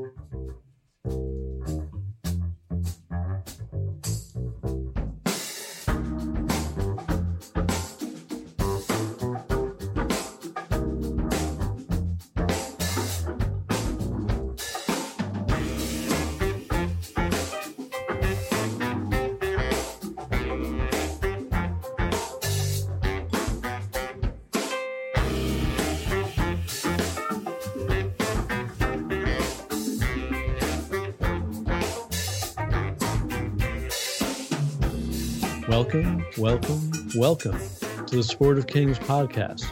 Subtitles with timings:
[35.94, 37.58] Welcome, welcome, welcome
[38.06, 39.64] to the Sport of Kings podcast.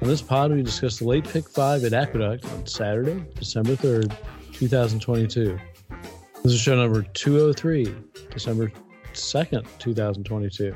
[0.00, 4.16] On this pod, we discuss the late pick five at Aqueduct on Saturday, December 3rd,
[4.54, 5.58] 2022.
[6.42, 7.94] This is show number 203,
[8.30, 8.72] December
[9.12, 10.74] 2nd, 2022.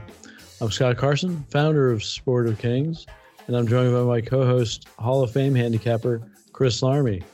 [0.60, 3.06] I'm Scott Carson, founder of Sport of Kings,
[3.46, 6.20] and I'm joined by my co host, Hall of Fame handicapper,
[6.52, 7.24] Chris Larmey.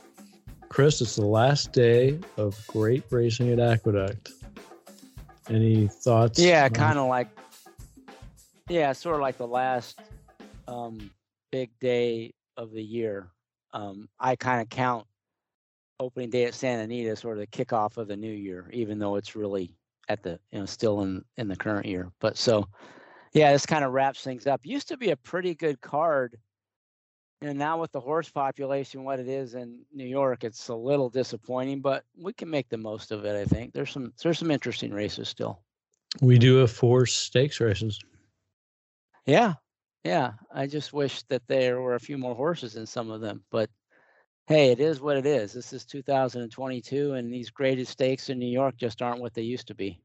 [0.69, 4.31] Chris, it's the last day of great racing at Aqueduct.
[5.49, 6.39] Any thoughts?
[6.39, 7.27] Yeah, kind of like,
[8.69, 9.99] yeah, sort of like the last
[10.67, 11.11] um,
[11.51, 13.27] big day of the year.
[13.73, 15.05] Um, I kind of count
[15.99, 19.15] opening day at Santa Anita sort of the kickoff of the new year, even though
[19.15, 19.71] it's really
[20.09, 22.11] at the you know still in in the current year.
[22.19, 22.67] But so,
[23.33, 24.61] yeah, this kind of wraps things up.
[24.63, 26.37] Used to be a pretty good card
[27.41, 31.09] and now with the horse population what it is in New York, it's a little
[31.09, 33.35] disappointing, but we can make the most of it.
[33.35, 35.59] I think there's some there's some interesting races still.
[36.21, 37.99] We do have four stakes races.
[39.27, 39.55] Yeah,
[40.05, 40.31] yeah.
[40.53, 43.69] I just wish that there were a few more horses in some of them, but
[44.47, 45.51] hey, it is what it is.
[45.51, 49.67] This is 2022, and these graded stakes in New York just aren't what they used
[49.67, 50.01] to be.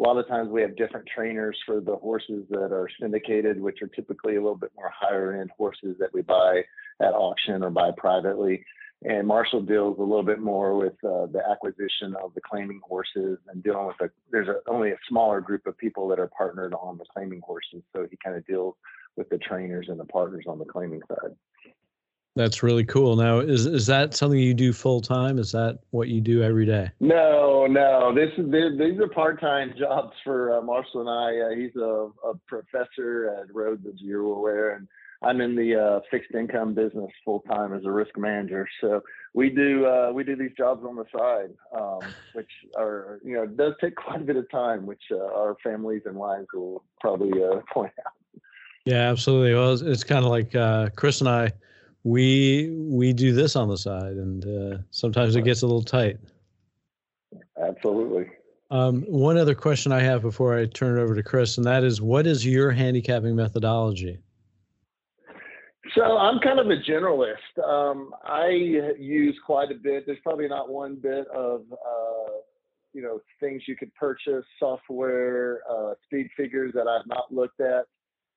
[0.00, 3.82] A lot of times we have different trainers for the horses that are syndicated, which
[3.82, 6.62] are typically a little bit more higher end horses that we buy
[7.00, 8.64] at auction or buy privately.
[9.04, 13.38] And Marshall deals a little bit more with uh, the acquisition of the claiming horses
[13.48, 16.74] and dealing with a, there's a, only a smaller group of people that are partnered
[16.74, 17.82] on the claiming horses.
[17.94, 18.74] So he kind of deals
[19.16, 21.34] with the trainers and the partners on the claiming side.
[22.36, 23.14] That's really cool.
[23.14, 25.38] Now, is is that something you do full time?
[25.38, 26.90] Is that what you do every day?
[26.98, 28.12] No, no.
[28.12, 31.46] This is these are part time jobs for uh, Marshall and I.
[31.46, 34.88] Uh, he's a, a, professor at Rhodes, as you're aware, and
[35.22, 38.66] I'm in the uh, fixed income business full time as a risk manager.
[38.80, 39.00] So
[39.32, 42.00] we do uh, we do these jobs on the side, um,
[42.32, 46.02] which are you know does take quite a bit of time, which uh, our families
[46.04, 48.12] and wives will probably uh, point out.
[48.84, 49.54] Yeah, absolutely.
[49.54, 51.52] Well, it's, it's kind of like uh, Chris and I,
[52.04, 56.18] we we do this on the side, and uh, sometimes it gets a little tight.
[57.58, 58.30] Absolutely.
[58.70, 61.84] Um, one other question I have before I turn it over to Chris, and that
[61.84, 64.18] is, what is your handicapping methodology?
[65.94, 67.58] So I'm kind of a generalist.
[67.62, 70.04] Um, I use quite a bit.
[70.06, 72.32] There's probably not one bit of uh,
[72.92, 77.84] you know things you could purchase, software, uh, speed figures that I've not looked at.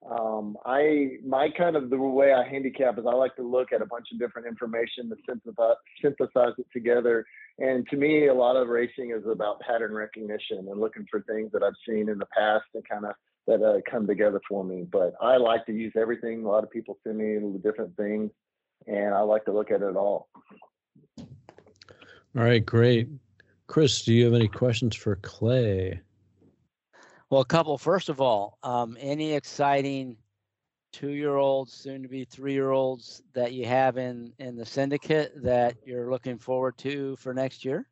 [0.05, 3.81] Um, I my kind of the way I handicap is I like to look at
[3.81, 7.25] a bunch of different information to synthesize, synthesize it together.
[7.59, 11.51] And to me, a lot of racing is about pattern recognition and looking for things
[11.51, 13.15] that I've seen in the past and kind of
[13.47, 14.85] that uh, come together for me.
[14.89, 16.43] But I like to use everything.
[16.43, 18.29] A lot of people send me different things,
[18.85, 20.29] and I like to look at it all.
[21.17, 23.09] All right, great.
[23.65, 26.01] Chris, do you have any questions for Clay?
[27.29, 27.77] Well, a couple.
[27.77, 30.17] First of all, um, any exciting
[30.93, 37.15] two-year-olds, soon-to-be three-year-olds that you have in in the syndicate that you're looking forward to
[37.17, 37.87] for next year?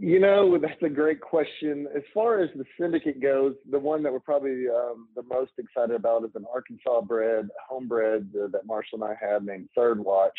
[0.00, 1.86] You know, that's a great question.
[1.94, 5.94] As far as the syndicate goes, the one that we're probably um, the most excited
[5.94, 10.38] about is an Arkansas bred, homebred uh, that Marshall and I have named Third Watch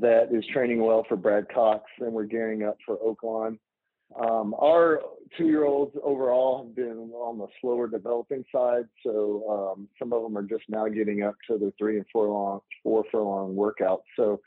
[0.00, 3.58] that is training well for Brad Cox, and we're gearing up for Oaklawn.
[4.18, 5.00] Um, our
[5.36, 10.42] two-year-olds overall have been on the slower developing side, so um, some of them are
[10.42, 14.02] just now getting up to the three and four long, four furlong workouts.
[14.16, 14.40] So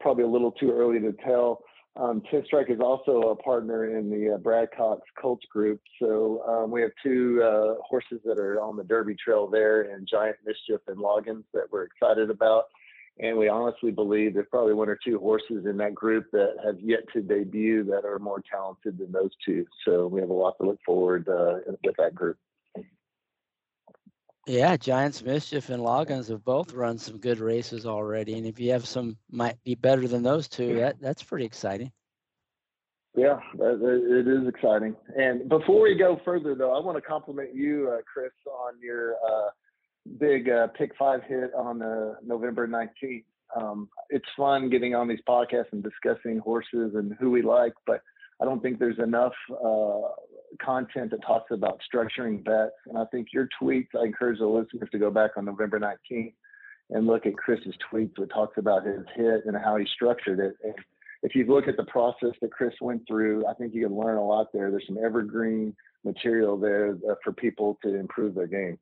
[0.00, 1.62] probably a little too early to tell.
[1.96, 6.42] Um, Ten Strike is also a partner in the uh, Brad Cox Colts group, so
[6.48, 10.36] um, we have two uh, horses that are on the Derby Trail there, and Giant
[10.46, 12.66] Mischief and Loggins that we're excited about.
[13.18, 16.80] And we honestly believe there's probably one or two horses in that group that have
[16.80, 19.66] yet to debut that are more talented than those two.
[19.84, 22.38] So we have a lot to look forward uh, with that group.
[24.46, 28.72] Yeah, Giants Mischief and Loggins have both run some good races already, and if you
[28.72, 31.92] have some might be better than those two, that that's pretty exciting.
[33.14, 34.96] Yeah, it is exciting.
[35.16, 39.14] And before we go further, though, I want to compliment you, uh, Chris, on your
[39.14, 39.50] uh,
[40.18, 43.24] big uh, pick five hit on uh, November 19th.
[43.56, 48.00] Um, it's fun getting on these podcasts and discussing horses and who we like, but
[48.40, 50.08] I don't think there's enough uh,
[50.64, 52.72] content that talks about structuring bets.
[52.86, 56.32] And I think your tweets, I encourage the listeners to go back on November 19th
[56.90, 60.54] and look at Chris's tweets, which talks about his hit and how he structured it.
[60.64, 60.74] And
[61.22, 64.16] if you look at the process that Chris went through, I think you can learn
[64.16, 64.70] a lot there.
[64.70, 65.74] There's some evergreen
[66.04, 68.78] material there uh, for people to improve their game.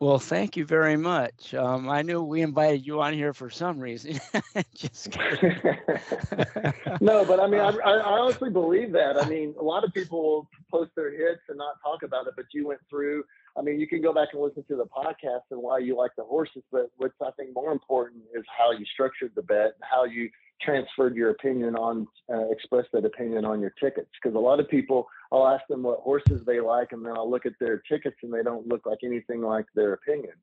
[0.00, 1.52] Well, thank you very much.
[1.52, 4.18] Um, I knew we invited you on here for some reason.
[4.74, 5.14] Just
[7.02, 9.22] no, but I mean, I, I, honestly believe that.
[9.22, 12.32] I mean, a lot of people will post their hits and not talk about it,
[12.34, 13.24] but you went through.
[13.56, 16.12] I mean, you can go back and listen to the podcast and why you like
[16.16, 19.84] the horses, but what's I think more important is how you structured the bet, and
[19.90, 20.30] how you
[20.62, 24.10] transferred your opinion on, uh, expressed that opinion on your tickets.
[24.22, 27.30] Because a lot of people I'll ask them what horses they like, and then I'll
[27.30, 30.34] look at their tickets, and they don't look like anything like their opinion.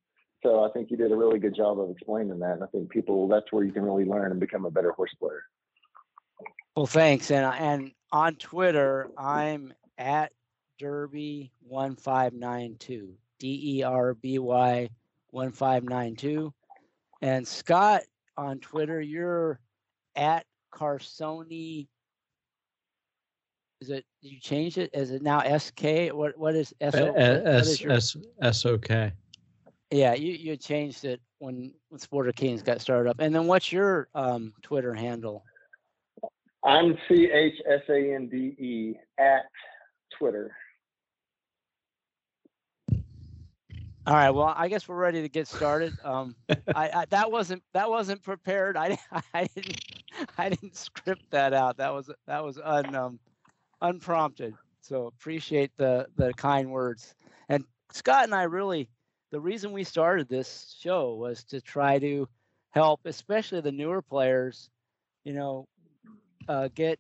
[0.44, 2.54] So I think you did a really good job of explaining that.
[2.54, 5.13] And I think people that's where you can really learn and become a better horse
[5.19, 5.44] player.
[6.75, 7.31] Well, thanks.
[7.31, 10.31] And and on Twitter, I'm at
[10.80, 14.90] Derby one five nine two D E R B Y
[15.32, 16.54] one five nine two.
[17.22, 18.04] And Scott
[18.38, 19.60] on Twitter, you're
[20.16, 21.88] at Carsoni
[23.82, 24.90] is it you changed it?
[24.94, 26.12] Is it now SK?
[26.12, 27.14] What what is S O?
[27.14, 29.12] S S S O K.
[29.92, 33.20] Yeah, you you changed it when when Sport of Kings got started up.
[33.20, 35.44] And then what's your um, Twitter handle?
[36.64, 39.46] I'm C H S A N D E at
[40.18, 40.56] Twitter.
[44.07, 44.31] All right.
[44.31, 46.00] Well, I guess we're ready to get started.
[46.04, 46.36] Um,
[46.75, 48.77] I, I, that wasn't that wasn't prepared.
[48.77, 48.98] I
[49.33, 49.81] I didn't
[50.38, 51.77] I didn't script that out.
[51.77, 53.19] That was that was un um,
[53.81, 54.56] unprompted.
[54.81, 57.16] So appreciate the the kind words.
[57.49, 58.90] And Scott and I really
[59.31, 62.30] the reason we started this show was to try to
[62.71, 64.69] help, especially the newer players,
[65.26, 65.68] you know,
[66.47, 66.99] uh, get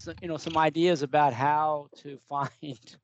[0.00, 2.96] some, you know some ideas about how to find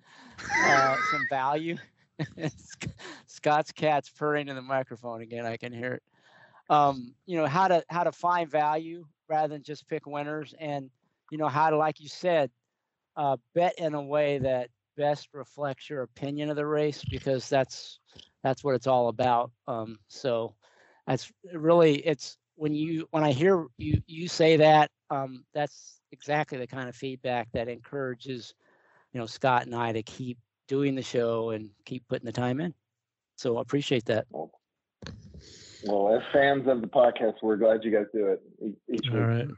[0.65, 1.77] uh, some value.
[3.27, 5.47] Scott's cat's purring in the microphone again.
[5.47, 6.03] I can hear it.
[6.69, 10.91] Um, you know how to how to find value rather than just pick winners, and
[11.31, 12.51] you know how to, like you said,
[13.17, 18.01] uh, bet in a way that best reflects your opinion of the race because that's
[18.43, 19.51] that's what it's all about.
[19.69, 20.55] Um, so
[21.07, 26.59] that's really it's when you when I hear you you say that um, that's exactly
[26.59, 28.55] the kind of feedback that encourages
[29.13, 32.61] you know Scott and I to keep doing the show and keep putting the time
[32.61, 32.75] in.
[33.37, 34.27] So I appreciate that.
[34.31, 38.43] Well, as fans of the podcast, we're glad you guys do it
[38.89, 39.13] each week.
[39.13, 39.49] All right.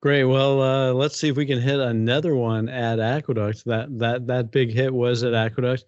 [0.00, 0.24] Great.
[0.24, 3.64] Well, uh, let's see if we can hit another one at Aqueduct.
[3.64, 5.86] That that that big hit was at Aqueduct,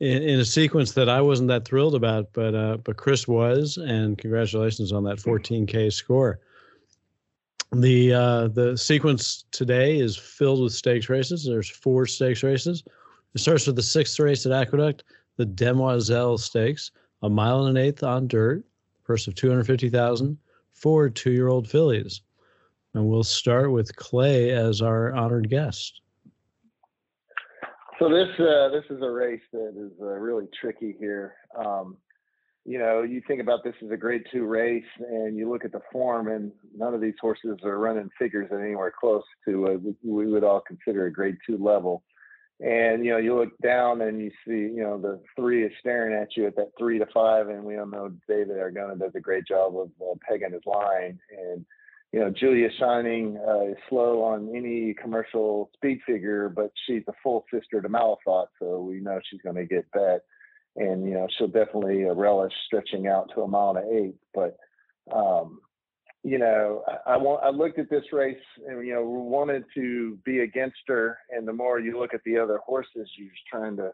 [0.00, 3.76] in, in a sequence that I wasn't that thrilled about, but uh, but Chris was,
[3.76, 6.40] and congratulations on that 14k score.
[7.70, 11.44] The uh, the sequence today is filled with stakes races.
[11.44, 12.82] There's four stakes races.
[13.34, 15.04] It starts with the sixth race at Aqueduct.
[15.38, 16.90] the Demoiselle Stakes,
[17.22, 18.64] a mile and an eighth on dirt,
[19.04, 20.36] purse of 250000
[20.72, 22.20] for two-year-old fillies.
[22.94, 26.02] And we'll start with Clay as our honored guest.
[27.98, 31.34] So this uh, this is a race that is uh, really tricky here.
[31.56, 31.96] Um,
[32.64, 35.72] you know, you think about this as a grade two race and you look at
[35.72, 40.26] the form and none of these horses are running figures anywhere close to what we
[40.26, 42.02] would all consider a grade two level.
[42.64, 46.14] And, you know, you look down and you see, you know, the three is staring
[46.14, 47.48] at you at that three to five.
[47.48, 51.18] And we all know David Aragona does a great job of uh, pegging his line.
[51.36, 51.64] And,
[52.12, 57.12] you know, Julia Shining uh, is slow on any commercial speed figure, but she's a
[57.22, 58.46] full sister to Malathaat.
[58.60, 60.22] So we know she's going to get bet
[60.76, 64.18] and you know she'll definitely uh, relish stretching out to a mile and an eighth.
[64.34, 64.56] But
[65.14, 65.60] um,
[66.24, 68.36] you know, I, I, want I looked at this race
[68.66, 72.38] and you know wanted to be against her, and the more you look at the
[72.38, 73.92] other horses, you're just trying to,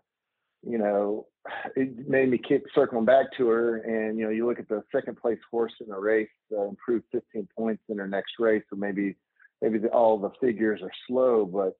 [0.62, 1.26] you know,
[1.74, 3.78] it made me keep circling back to her.
[3.78, 7.06] And you know, you look at the second place horse in the race, uh, improved
[7.12, 9.16] 15 points in her next race, so maybe
[9.62, 11.78] maybe the, all the figures are slow, but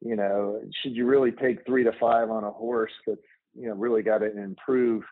[0.00, 3.20] you know, should you really take three to five on a horse that's
[3.54, 5.02] you know really got to improve.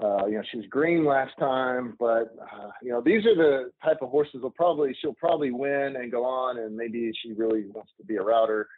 [0.00, 3.70] Uh, you know, she was green last time, but uh, you know these are the
[3.84, 7.64] type of horses will probably she'll probably win and go on, and maybe she really
[7.66, 8.68] wants to be a router.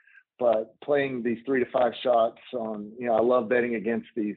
[0.40, 4.34] But playing these three to five shots on, you know, I love betting against these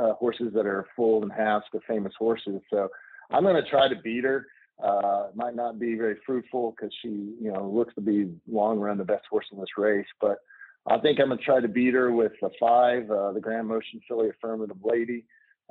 [0.00, 2.60] uh, horses that are full and halves the famous horses.
[2.70, 2.88] So
[3.32, 4.46] I'm going to try to beat her.
[4.80, 8.96] Uh, might not be very fruitful because she, you know, looks to be long run
[8.96, 10.38] the best horse in this race, but
[10.86, 14.00] I think I'm gonna try to beat her with the five, uh, the Grand Motion
[14.08, 15.24] Filly Affirmative Lady.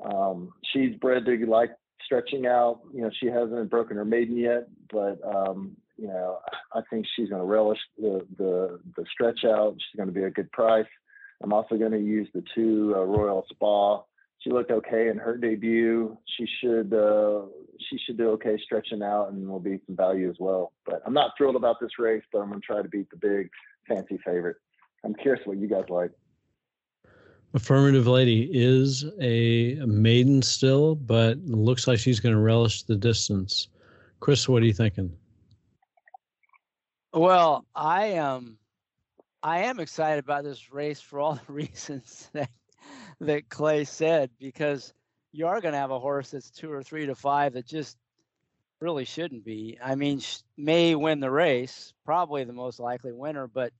[0.03, 1.71] Um, she's bred to like
[2.05, 2.81] stretching out.
[2.93, 6.39] You know, she hasn't broken her maiden yet, but um, you know,
[6.73, 9.75] I think she's going to relish the, the the stretch out.
[9.77, 10.85] She's going to be a good price.
[11.43, 14.01] I'm also going to use the two uh, Royal Spa.
[14.39, 16.17] She looked okay in her debut.
[16.37, 17.41] She should uh,
[17.89, 20.73] she should do okay stretching out and will be some value as well.
[20.85, 23.17] But I'm not thrilled about this race, but I'm going to try to beat the
[23.17, 23.49] big
[23.87, 24.57] fancy favorite.
[25.03, 26.11] I'm curious what you guys like.
[27.57, 33.69] Affirmative Lady is a maiden still, but looks like she's going to relish the distance.
[34.19, 35.11] Chris, what are you thinking?
[37.13, 38.35] Well, I am.
[38.35, 38.57] Um,
[39.41, 42.51] I am excited about this race for all the reasons that
[43.21, 44.93] that Clay said because
[45.31, 47.97] you are going to have a horse that's two or three to five that just
[48.81, 49.79] really shouldn't be.
[49.83, 50.21] I mean,
[50.57, 53.73] may win the race, probably the most likely winner, but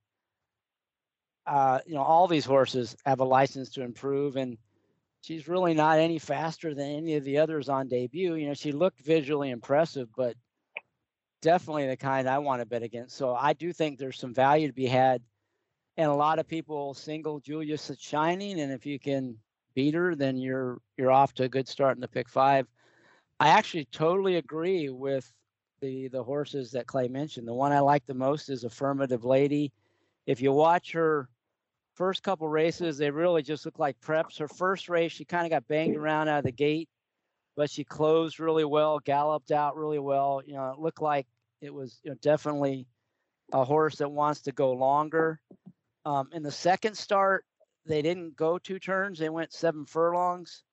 [1.47, 4.57] uh, you know, all these horses have a license to improve, and
[5.21, 8.35] she's really not any faster than any of the others on debut.
[8.35, 10.35] You know, she looked visually impressive, but
[11.41, 13.15] definitely the kind I want to bet against.
[13.15, 15.21] So I do think there's some value to be had,
[15.95, 19.37] and a lot of people single Julia Shining, and if you can
[19.73, 22.67] beat her, then you're you're off to a good start in the pick five.
[23.39, 25.31] I actually totally agree with
[25.79, 27.47] the the horses that Clay mentioned.
[27.47, 29.71] The one I like the most is Affirmative Lady.
[30.25, 31.29] If you watch her
[31.97, 34.37] first couple races, they really just looked like preps.
[34.37, 36.87] Her first race, she kind of got banged around out of the gate,
[37.55, 40.41] but she closed really well, galloped out really well.
[40.45, 41.25] You know, it looked like
[41.59, 42.85] it was you know, definitely
[43.51, 45.41] a horse that wants to go longer.
[46.05, 47.43] Um, in the second start,
[47.85, 50.63] they didn't go two turns; they went seven furlongs,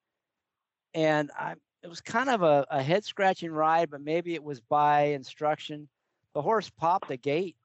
[0.93, 4.59] and I it was kind of a, a head scratching ride, but maybe it was
[4.59, 5.87] by instruction.
[6.33, 7.55] The horse popped the gate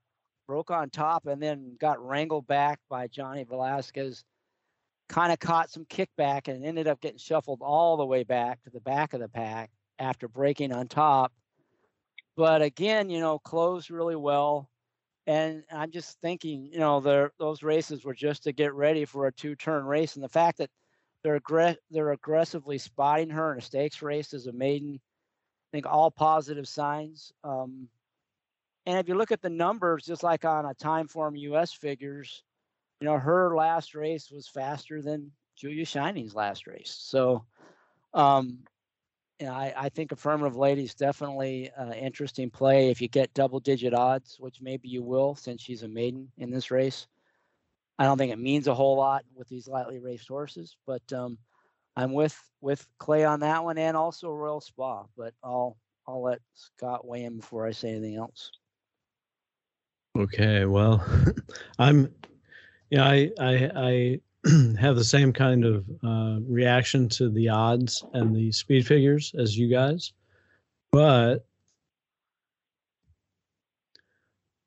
[0.50, 4.24] broke on top and then got wrangled back by Johnny Velazquez.
[5.08, 8.70] Kind of caught some kickback and ended up getting shuffled all the way back to
[8.70, 11.32] the back of the pack after breaking on top.
[12.36, 14.68] But again, you know, closed really well.
[15.28, 19.32] And I'm just thinking, you know, those races were just to get ready for a
[19.32, 20.70] two-turn race, and the fact that
[21.22, 25.86] they're aggr- they're aggressively spotting her in a stakes race as a maiden, I think
[25.86, 27.30] all positive signs.
[27.44, 27.86] Um,
[28.86, 32.42] and if you look at the numbers, just like on a Timeform US figures,
[33.00, 36.96] you know, her last race was faster than Julia Shining's last race.
[37.00, 37.44] So,
[38.14, 38.60] um,
[39.38, 43.32] you know, I, I think Affirmative Lady is definitely an interesting play if you get
[43.32, 47.06] double digit odds, which maybe you will since she's a maiden in this race.
[47.98, 51.38] I don't think it means a whole lot with these lightly raced horses, but um,
[51.96, 55.04] I'm with with Clay on that one and also Royal Spa.
[55.16, 58.50] But I'll I'll let Scott weigh in before I say anything else.
[60.18, 61.04] Okay, well,
[61.78, 62.12] I'm,
[62.90, 64.20] yeah, I, I, I
[64.78, 69.56] have the same kind of uh, reaction to the odds and the speed figures as
[69.56, 70.12] you guys,
[70.90, 71.46] but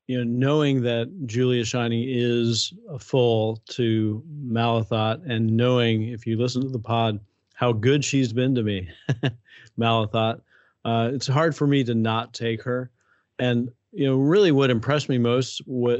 [0.07, 6.37] you know, knowing that Julia Shining is a full to Malathaat, and knowing if you
[6.37, 7.19] listen to the pod
[7.53, 8.89] how good she's been to me,
[9.79, 10.41] Malathaat,
[10.85, 12.91] uh, it's hard for me to not take her.
[13.39, 15.99] And you know, really, what impressed me most was,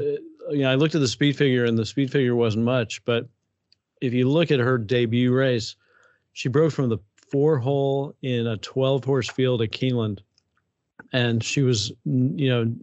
[0.50, 3.28] you know, I looked at the speed figure, and the speed figure wasn't much, but
[4.00, 5.76] if you look at her debut race,
[6.32, 6.98] she broke from the
[7.30, 10.20] four hole in a 12 horse field at Keeneland,
[11.12, 12.74] and she was, you know,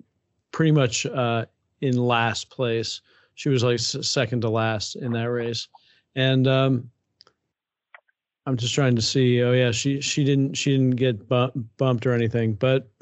[0.52, 1.46] pretty much uh,
[1.82, 3.02] in last place.
[3.36, 5.68] She was like second to last in that race,
[6.16, 6.90] and um,
[8.46, 9.42] I'm just trying to see.
[9.44, 12.90] Oh yeah, she she didn't she didn't get bumped or anything, but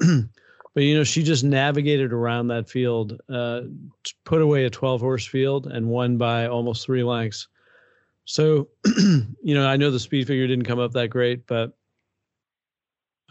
[0.74, 3.62] but you know she just navigated around that field, uh,
[4.24, 7.48] put away a 12 horse field, and won by almost three lengths.
[8.24, 11.76] So you know I know the speed figure didn't come up that great, but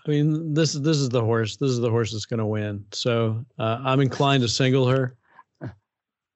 [0.05, 1.57] I mean, this this is the horse.
[1.57, 2.85] This is the horse that's going to win.
[2.91, 5.15] So uh, I'm inclined to single her.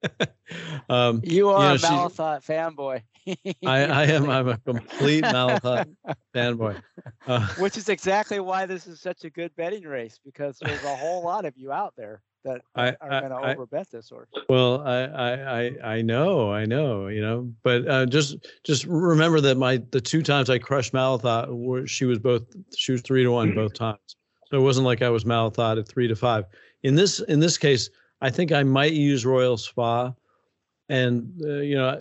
[0.88, 3.02] um, you are you know, a Malathaat fanboy.
[3.66, 4.28] I, I am.
[4.28, 5.94] I'm a complete Malathaat
[6.34, 6.80] fanboy.
[7.26, 10.96] Uh, Which is exactly why this is such a good betting race because there's a
[10.96, 14.28] whole lot of you out there that I, are going to overbet this horse.
[14.48, 19.56] Well, I, I, I know, I know, you know, but uh, just just remember that
[19.56, 22.42] my the two times I crushed Malathaat, were, she was both
[22.76, 24.16] she was three to one both times,
[24.50, 26.44] so it wasn't like I was Malathaat at three to five.
[26.82, 27.88] In this in this case,
[28.20, 30.12] I think I might use Royal Spa,
[30.88, 31.98] and uh, you know,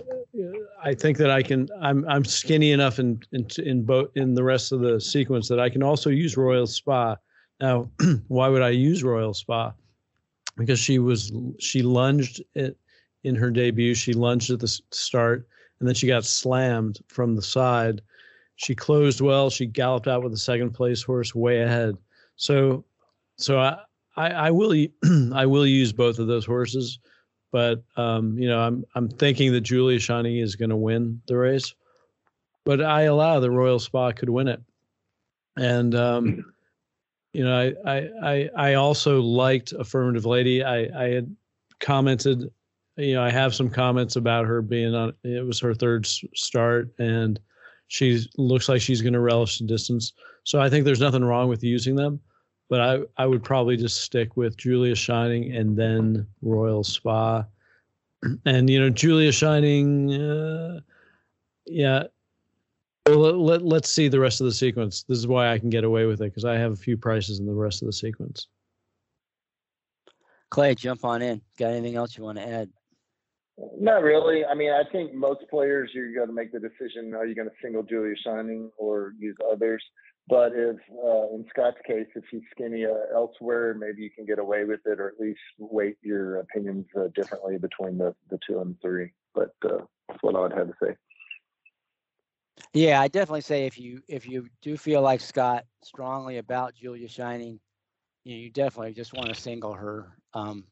[0.83, 1.69] I think that I can.
[1.81, 5.59] I'm I'm skinny enough in in in both in the rest of the sequence that
[5.59, 7.15] I can also use Royal Spa.
[7.59, 7.89] Now,
[8.27, 9.73] why would I use Royal Spa?
[10.57, 12.77] because she was she lunged it
[13.23, 13.95] in her debut.
[13.95, 15.47] She lunged at the start,
[15.79, 18.01] and then she got slammed from the side.
[18.55, 19.49] She closed well.
[19.49, 21.97] She galloped out with the second place horse way ahead.
[22.35, 22.83] So,
[23.37, 23.79] so I
[24.15, 24.73] I, I will
[25.33, 26.99] I will use both of those horses,
[27.51, 31.37] but um, you know I'm I'm thinking that Julia Shining is going to win the
[31.37, 31.73] race,
[32.65, 34.61] but I allow the Royal Spa could win it,
[35.57, 36.45] and um,
[37.33, 40.63] you know, I, I, I, I also liked Affirmative Lady.
[40.63, 41.35] I, I had
[41.79, 42.49] commented,
[42.95, 46.93] you know, I have some comments about her being on, it was her third start
[46.99, 47.39] and
[47.87, 50.13] she looks like she's going to relish the distance.
[50.43, 52.19] So I think there's nothing wrong with using them,
[52.73, 57.45] but I, I would probably just stick with Julia Shining and then Royal Spa.
[58.45, 60.79] And, you know, Julia Shining, uh,
[61.67, 62.05] yeah,
[63.05, 65.03] well, let, let, us see the rest of the sequence.
[65.03, 67.39] This is why I can get away with it because I have a few prices
[67.39, 68.47] in the rest of the sequence.
[70.49, 71.41] Clay, jump on in.
[71.59, 72.69] Got anything else you want to add?
[73.79, 74.45] Not really.
[74.45, 77.49] I mean, I think most players you're going to make the decision: are you going
[77.49, 79.83] to single Julia Shining or use others?
[80.27, 84.39] But if uh, in Scott's case, if he's skinny uh, elsewhere, maybe you can get
[84.39, 88.59] away with it, or at least weight your opinions uh, differently between the the two
[88.59, 89.11] and three.
[89.35, 90.95] But uh, that's what I would have to say.
[92.73, 97.09] Yeah, I definitely say if you if you do feel like Scott strongly about Julia
[97.09, 97.59] Shining,
[98.23, 100.63] you, know, you definitely just want to single her um,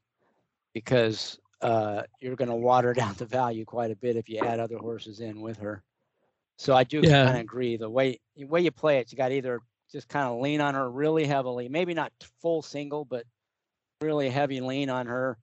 [0.73, 4.59] because uh, you're going to water down the value quite a bit if you add
[4.59, 5.83] other horses in with her.
[6.61, 7.25] So I do yeah.
[7.25, 7.75] kind of agree.
[7.75, 10.75] The way the way you play it, you got either just kind of lean on
[10.75, 13.25] her really heavily, maybe not full single, but
[13.99, 15.39] really heavy lean on her,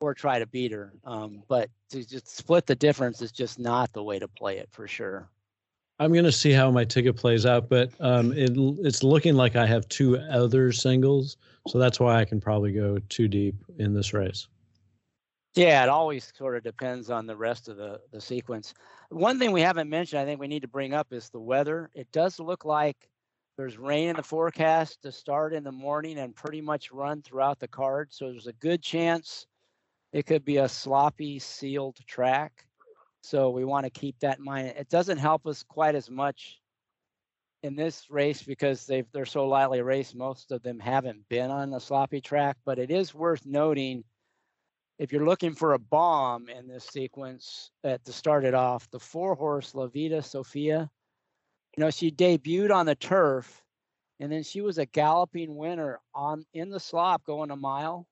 [0.00, 0.94] or try to beat her.
[1.04, 4.70] Um, but to just split the difference is just not the way to play it
[4.72, 5.28] for sure.
[5.98, 9.56] I'm going to see how my ticket plays out, but um, it, it's looking like
[9.56, 11.36] I have two other singles,
[11.68, 14.48] so that's why I can probably go too deep in this race.
[15.54, 18.72] Yeah, it always sort of depends on the rest of the the sequence.
[19.10, 21.90] One thing we haven't mentioned, I think we need to bring up is the weather.
[21.94, 22.96] It does look like
[23.58, 27.58] there's rain in the forecast to start in the morning and pretty much run throughout
[27.60, 28.12] the card.
[28.12, 29.46] So there's a good chance
[30.12, 32.66] it could be a sloppy sealed track.
[33.22, 34.68] So we want to keep that in mind.
[34.78, 36.60] It doesn't help us quite as much
[37.62, 40.14] in this race because they've they're so lightly raced.
[40.14, 44.04] Most of them haven't been on the sloppy track, but it is worth noting
[45.02, 49.00] if you're looking for a bomb in this sequence at to start it off, the
[49.00, 50.88] four horse La Vida Sofia.
[51.76, 53.64] You know, she debuted on the turf
[54.20, 58.06] and then she was a galloping winner on in the slop going a mile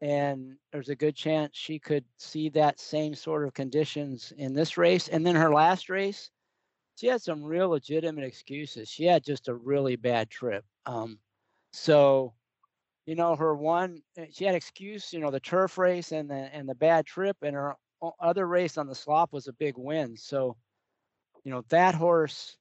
[0.00, 4.78] and there's a good chance she could see that same sort of conditions in this
[4.78, 5.08] race.
[5.08, 6.30] And then her last race,
[6.94, 8.88] she had some real legitimate excuses.
[8.88, 10.64] She had just a really bad trip.
[10.86, 11.18] Um,
[11.72, 12.32] so,
[13.10, 16.48] you know, her one, eh, she had excuse, you know, the turf race and the
[16.54, 17.74] and the bad trip, and her
[18.20, 20.16] other race on the slop was a big win.
[20.16, 20.56] So,
[21.42, 22.56] you know, that horse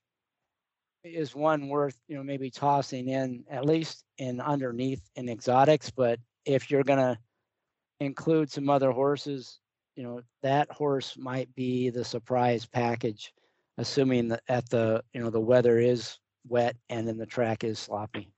[1.04, 5.92] is one worth, you know, maybe tossing in at least in underneath in exotics.
[5.92, 7.20] But if you're gonna
[8.00, 9.60] include some other horses,
[9.96, 13.36] you know, that horse might be the surprise package,
[13.78, 17.78] assuming that at the you know the weather is wet and then the track is
[17.78, 18.34] sloppy.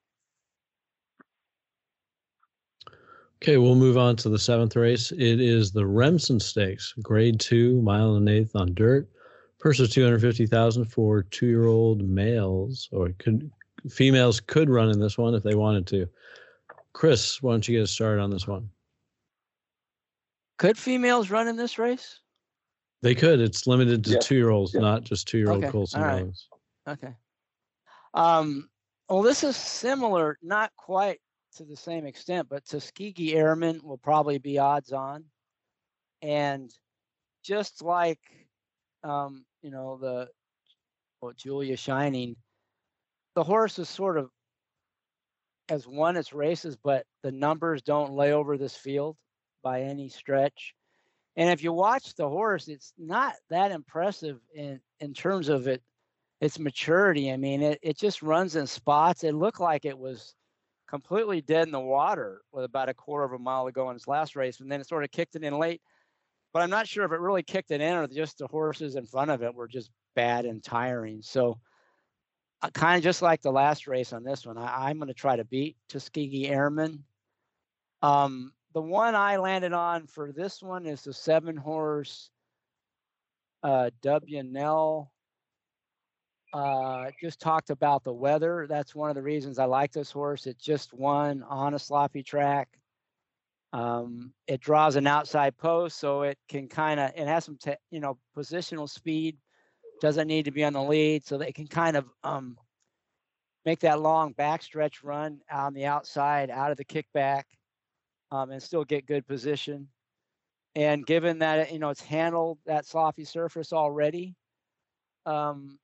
[3.42, 5.12] Okay, we'll move on to the seventh race.
[5.12, 9.10] It is the Remsen Stakes, Grade Two, mile and an eighth on dirt.
[9.60, 13.50] Purse of two hundred fifty thousand for two-year-old males, or could
[13.90, 16.08] females could run in this one if they wanted to.
[16.94, 18.70] Chris, why don't you get us started on this one?
[20.60, 22.20] Could females run in this race?
[23.02, 23.40] They could.
[23.40, 24.20] It's limited to Yeah.
[24.20, 24.82] two-year-olds, Yeah.
[24.82, 26.26] not just two-year-old Okay, colts and all right.
[26.26, 26.48] dogs.
[26.88, 27.16] Okay.
[28.14, 28.70] Um,
[29.10, 31.20] well, this is similar, not quite
[31.58, 35.26] to the same extent, but Tuskegee Airmen will probably be odds on.
[36.22, 36.72] And
[37.44, 38.20] just like,
[39.04, 40.30] um, you know, the
[41.22, 42.36] well, Julia Shining,
[43.36, 44.30] the horse is sort of
[45.70, 49.16] has won its races, but the numbers don't lay over this field
[49.64, 50.74] by any stretch.
[51.38, 55.82] And if you watch the horse, it's not that impressive in in terms of it
[56.42, 57.32] its maturity.
[57.32, 59.24] I mean, it, it just runs in spots.
[59.24, 60.36] It looked like it was
[60.92, 63.96] completely dead in the water with about a quarter of a mile to go in
[63.96, 65.82] its last race, and then it sort of kicked it in late.
[66.52, 69.06] But I'm not sure if it really kicked it in or just the horses in
[69.06, 71.22] front of it were just bad and tiring.
[71.22, 71.62] So,
[72.62, 75.14] uh, kind of just like the last race on this one, I, I'm going to
[75.14, 77.06] try to beat Tuskegee Airmen.
[78.02, 82.30] Um, the one I landed on for this one is the seven horse
[83.64, 85.08] uh, Dubyuhnell
[86.54, 88.66] uh, just talked about the weather.
[88.68, 90.48] That's one of the reasons I like this horse.
[90.48, 92.68] It just won on a sloppy track.
[93.74, 97.78] Um, it draws an outside post, so it can kind of it has some te-
[97.90, 99.38] you know positional speed.
[100.02, 102.58] Doesn't need to be on the lead, so they can kind of um,
[103.66, 107.44] make that long backstretch run on the outside, out of the kickback,
[108.32, 109.88] um, and still get good position.
[110.76, 114.36] And given that you know it's handled that sloppy surface already,
[115.26, 115.80] um,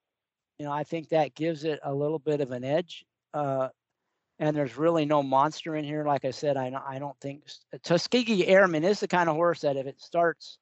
[0.60, 3.06] you know, I think that gives it a little bit of an edge.
[3.34, 3.70] Uh,
[4.40, 6.06] and there's really no monster in here.
[6.06, 7.44] Like I said, I, I don't think
[7.84, 10.60] Tuskegee Airmen is the kind of horse that if it starts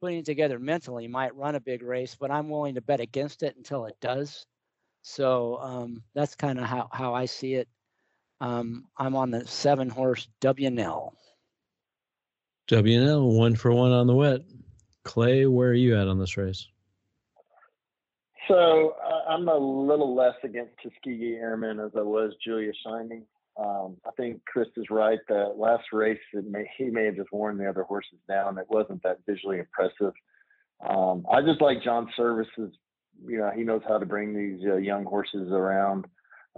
[0.00, 3.42] putting it together mentally, might run a big race, but I'm willing to bet against
[3.42, 4.46] it until it does.
[5.02, 7.68] So um, that's kind of how, how I see it.
[8.40, 11.12] Um, I'm on the seven horse Dubyuhnell.
[12.68, 14.42] Dubyuhnell, one for one on the wet.
[15.04, 16.68] Clay, where are you at on this race?
[18.48, 23.24] So uh, I'm a little less against Tuskegee Airmen as I was Julia Shining.
[23.58, 25.18] Um, I think Chris is right.
[25.28, 28.56] That last race, may, he may have just worn the other horses down.
[28.56, 30.14] It wasn't that visually impressive.
[30.88, 32.72] Um, I just like John Servis's.
[33.26, 36.06] You know, he knows how to bring these uh, young horses around.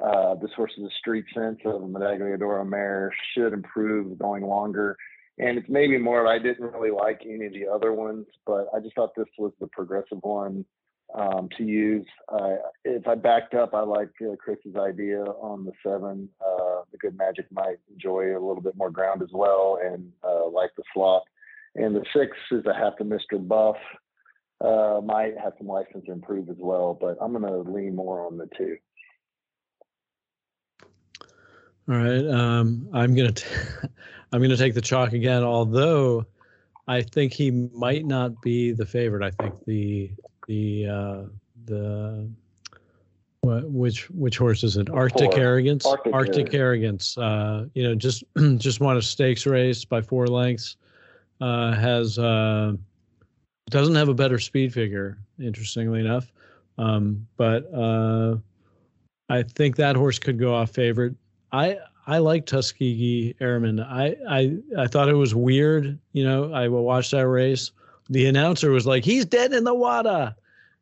[0.00, 3.10] Uh, this horse is a street sense of Medaglia d'Oro mare.
[3.34, 4.96] Should improve going longer.
[5.38, 6.26] And it's maybe more.
[6.26, 9.52] I didn't really like any of the other ones, but I just thought this was
[9.58, 10.66] the progressive one
[11.14, 12.06] um, to use.
[12.28, 16.28] Uh, if I backed up, I like uh, Chris's idea on the seven.
[16.40, 20.48] Uh, the good magic might enjoy a little bit more ground as well, and uh,
[20.48, 21.22] like the slot.
[21.74, 23.46] And the six is a half to Mr.
[23.46, 23.76] Buff.
[24.60, 28.26] Uh, might have some license to improve as well, but I'm going to lean more
[28.26, 28.76] on the two.
[31.88, 32.24] All right.
[32.24, 33.46] Um, I'm gonna t-
[34.32, 35.42] I'm gonna take the chalk again.
[35.42, 36.26] Although
[36.86, 39.24] I think he might not be the favorite.
[39.24, 40.12] I think the
[40.50, 41.22] the uh,
[41.66, 42.28] the
[43.42, 44.90] what which which horse is it?
[44.90, 45.40] Arctic Four.
[45.40, 45.86] Arrogance.
[46.12, 47.16] Arctic Arrogance.
[47.16, 48.24] Uh, you know, just
[48.56, 50.76] just won a stakes race by four lengths.
[51.40, 52.72] Uh, has uh,
[53.70, 56.32] doesn't have a better speed figure, interestingly enough.
[56.78, 58.36] Um, but uh,
[59.28, 61.14] I think that horse could go off favorite.
[61.52, 63.78] I I like Tuskegee Airmen.
[63.78, 65.96] I I I thought it was weird.
[66.12, 67.70] You know, I watched that race.
[68.10, 70.34] The announcer was like, "He's dead in the water,"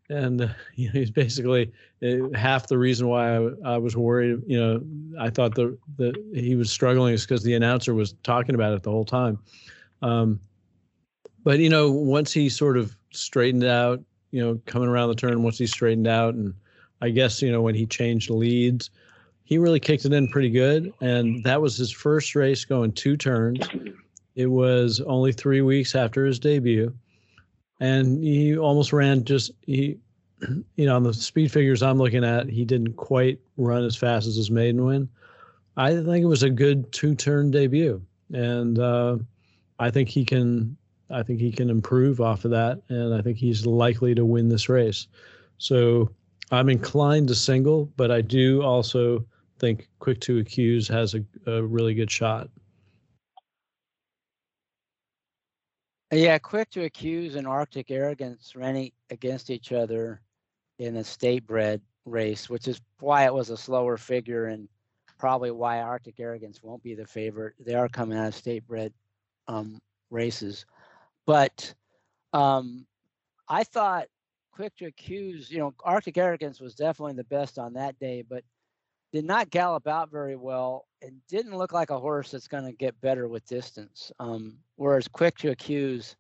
[0.09, 0.40] and
[0.75, 4.42] you know, he's basically uh, half the reason why I, I was worried.
[4.47, 4.83] You know,
[5.21, 8.83] I thought the the he was struggling is because the announcer was talking about it
[8.83, 9.38] the whole time.
[10.03, 10.40] Um,
[11.44, 15.42] but you know, once he sort of straightened out, you know, coming around the turn,
[15.42, 16.55] once he straightened out, and
[17.01, 18.90] I guess you know when he changed leads
[19.49, 20.92] he really kicked it in pretty good.
[21.01, 23.66] And that was his first race going two turns.
[24.35, 26.94] It was only three weeks after his debut.
[27.81, 29.99] And he almost ran just, he,
[30.77, 34.27] you know, on the speed figures I'm looking at, he didn't quite run as fast
[34.27, 35.09] as his maiden win.
[35.77, 38.03] I think it was a good two turn debut.
[38.33, 39.19] And uh,
[39.79, 40.77] I think he can,
[41.11, 42.83] I think he can improve off of that.
[42.88, 45.07] And I think he's likely to win this race.
[45.59, 46.11] So
[46.51, 49.25] I'm inclined to single, but I do also
[49.59, 52.49] think quick to accuse has a, a really good shot.
[56.11, 60.23] Yeah, quick to accuse and Arctic arrogance running against each other
[60.79, 64.68] in a state bred race, which is why it was a slower figure and
[65.18, 67.55] probably why Arctic arrogance won't be the favorite.
[67.61, 68.92] They are coming out of state bred
[69.49, 70.64] um, races,
[71.27, 71.75] but
[72.33, 72.87] um,
[73.47, 74.07] I thought
[74.51, 78.44] quick to accuse, you know, Arctic arrogance was definitely the best on that day, but
[79.12, 82.73] did not gallop out very well and didn't look like a horse that's going to
[82.73, 84.12] get better with distance.
[84.18, 86.16] Um, whereas quick to accuse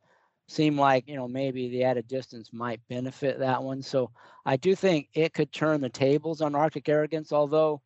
[0.48, 3.82] seemed like you know maybe the added distance might benefit that one.
[3.82, 4.10] So
[4.46, 7.82] I do think it could turn the tables on Arctic Arrogance, although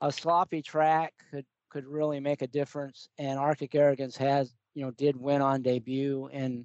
[0.00, 3.08] a sloppy track could could really make a difference.
[3.18, 6.64] And Arctic Arrogance has you know did win on debut and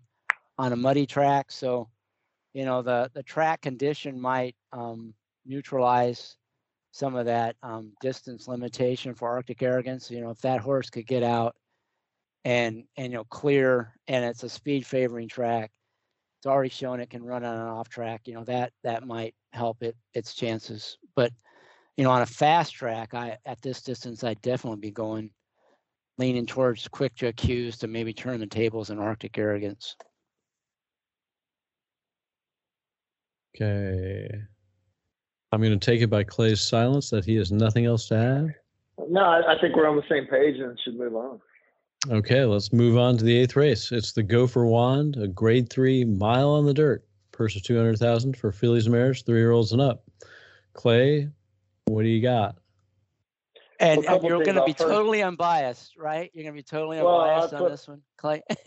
[0.58, 1.90] on a muddy track, so
[2.54, 5.16] you know the the track condition might um,
[5.46, 6.38] neutralize
[6.92, 10.12] some of that um, distance limitation for Arctic Arrogance.
[10.12, 11.56] You know, if that horse could get out
[12.46, 15.72] and and you know clear, and it's a speed favoring track,
[16.40, 18.22] it's already shown it can run on an off track.
[18.26, 20.98] You know that that might help it its chances.
[21.16, 21.32] But
[21.98, 25.32] you know, on a fast track, I at this distance, I'd definitely be going
[26.18, 29.96] leaning towards quick to accuse to maybe turn the tables in Arctic Arrogance.
[33.56, 34.48] Okay.
[35.52, 38.56] I'm going to take it by Clay's silence that he has nothing else to add.
[39.10, 41.40] No, I, I think we're on the same page and should move on.
[42.10, 43.92] Okay, let's move on to the eighth race.
[43.92, 47.06] It's the Go for Wand, a grade three mile on the dirt.
[47.32, 50.04] Purse of 200000 for fillies and mares, three year olds and up.
[50.74, 51.30] Clay,
[51.86, 52.56] what do you got?
[53.80, 54.90] And, and you're going to be first.
[54.90, 56.30] totally unbiased, right?
[56.34, 58.42] You're going to be totally well, unbiased on this one, Clay.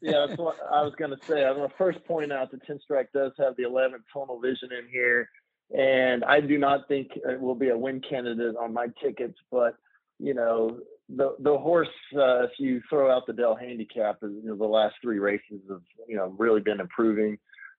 [0.00, 1.44] yeah, that's what I was going to say.
[1.44, 4.70] I'm going to first point out that 10 Strike does have the 11th tunnel vision
[4.72, 5.28] in here
[5.76, 9.38] and I do not think it will be a win candidate on my tickets.
[9.50, 9.76] But
[10.18, 14.50] you know, the the horse, uh, if you throw out the Dell handicap, is you
[14.50, 17.38] know, the last three races have you know really been improving.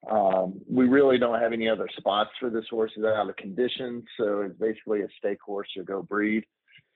[0.09, 2.91] Um, we really don't have any other spots for this horse.
[2.93, 6.43] He's out of condition, so it's basically a stake horse to go breed.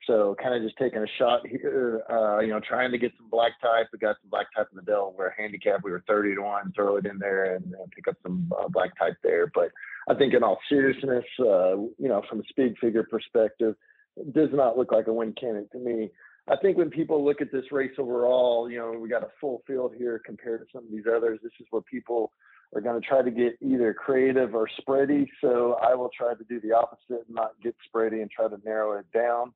[0.08, 3.28] So kind of just taking a shot here, uh, you know, trying to get some
[3.28, 3.88] black type.
[3.92, 5.14] We got some black type in the bill.
[5.16, 5.84] We're handicapped.
[5.84, 8.68] We were 30 to one, throw it in there and, and pick up some uh,
[8.68, 9.52] black type there.
[9.54, 9.70] But
[10.08, 13.76] I think in all seriousness, uh, you know, from a speed figure perspective,
[14.16, 16.10] it does not look like a win candidate to me.
[16.48, 19.62] I think when people look at this race overall, you know, we got a full
[19.66, 21.38] field here compared to some of these others.
[21.42, 22.32] This is where people
[22.74, 25.26] are going to try to get either creative or spready.
[25.42, 28.58] So I will try to do the opposite and not get spready and try to
[28.64, 29.52] narrow it down.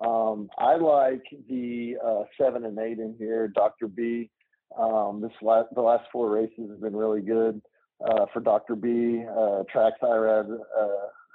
[0.00, 3.48] Um, I like the uh, seven and eight in here.
[3.48, 3.88] Dr.
[3.88, 4.30] B.
[4.78, 7.62] Um, this last, the last four races have been really good
[8.04, 8.74] uh, for Dr.
[8.74, 9.24] B.
[9.24, 10.88] Uh, tracks Irad, uh,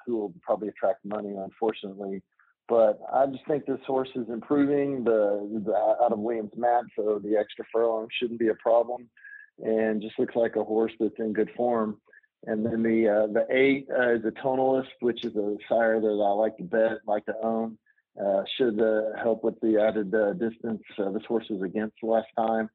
[0.06, 2.22] who will probably attract money, unfortunately.
[2.67, 7.19] But I just think this horse is improving the, the out of Williams Mat, so
[7.24, 9.10] the extra furlong shouldn't be a problem,
[9.58, 12.00] and just looks like a horse that's in good form.
[12.45, 16.08] And then the uh, the eight uh, is a tonalist, which is a sire that
[16.08, 17.78] I like to bet, like to own.
[18.23, 22.27] Uh, should uh, help with the added uh, distance uh, this horse was against last
[22.38, 22.69] time.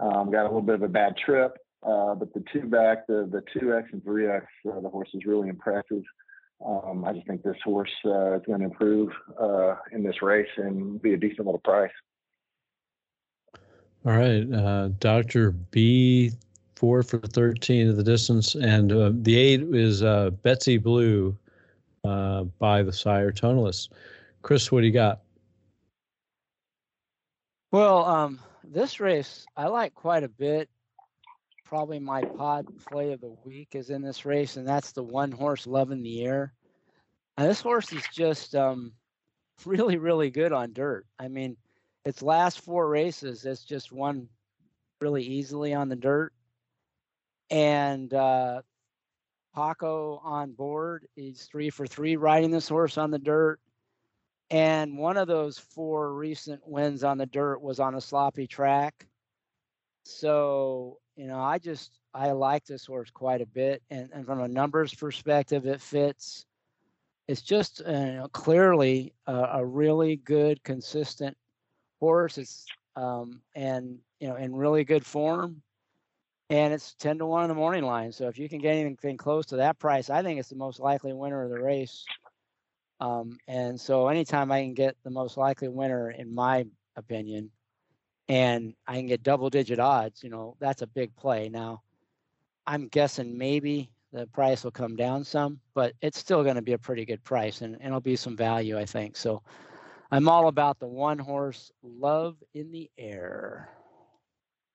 [0.00, 3.28] Um, got a little bit of a bad trip, uh, but the two back, the
[3.30, 6.02] the two X and three X, the horse is really impressive.
[6.64, 9.10] Um, I just think this horse is going to improve
[9.92, 11.92] in this race and be a decent little price.
[14.04, 16.32] All right, Doctor B
[16.80, 21.36] four for 13 of the distance, and uh, the eight is uh, Betsy Blue
[22.04, 23.90] uh, by the sire Tonalist.
[24.42, 25.20] Chris, what do you got?
[27.72, 30.68] Well, um, this race I like quite a bit.
[31.64, 35.30] Probably my pod play of the week is in this race, and that's the one
[35.30, 36.52] horse Love in the Air.
[37.36, 38.92] And this horse is just um,
[39.64, 41.06] really, really good on dirt.
[41.18, 41.56] I mean,
[42.04, 44.28] its last four races, it's just won
[45.00, 46.32] really easily on the dirt.
[47.50, 48.62] And uh,
[49.54, 53.60] Paco on board, he's three for three riding this horse on the dirt.
[54.50, 59.06] And one of those four recent wins on the dirt was on a sloppy track.
[60.04, 63.82] So, you know, I just, I like this horse quite a bit.
[63.90, 66.46] And, and from a numbers perspective, it fits.
[67.28, 71.36] It's just uh, clearly a, a, really good, consistent
[72.00, 72.38] horse.
[72.38, 75.62] It's, um, and, you know, in really good form.
[76.48, 78.10] And it's 10 to 1 in the morning line.
[78.10, 80.80] So if you can get anything close to that price, I think it's the most
[80.80, 82.04] likely winner of the race.
[83.00, 87.50] Um, and so anytime I can get the most likely winner, in my opinion,
[88.28, 91.48] and I can get double digit odds, you know, that's a big play.
[91.48, 91.82] Now,
[92.66, 96.74] I'm guessing maybe the price will come down some, but it's still going to be
[96.74, 99.16] a pretty good price and, and it'll be some value, I think.
[99.16, 99.42] So
[100.10, 103.70] I'm all about the one horse love in the air.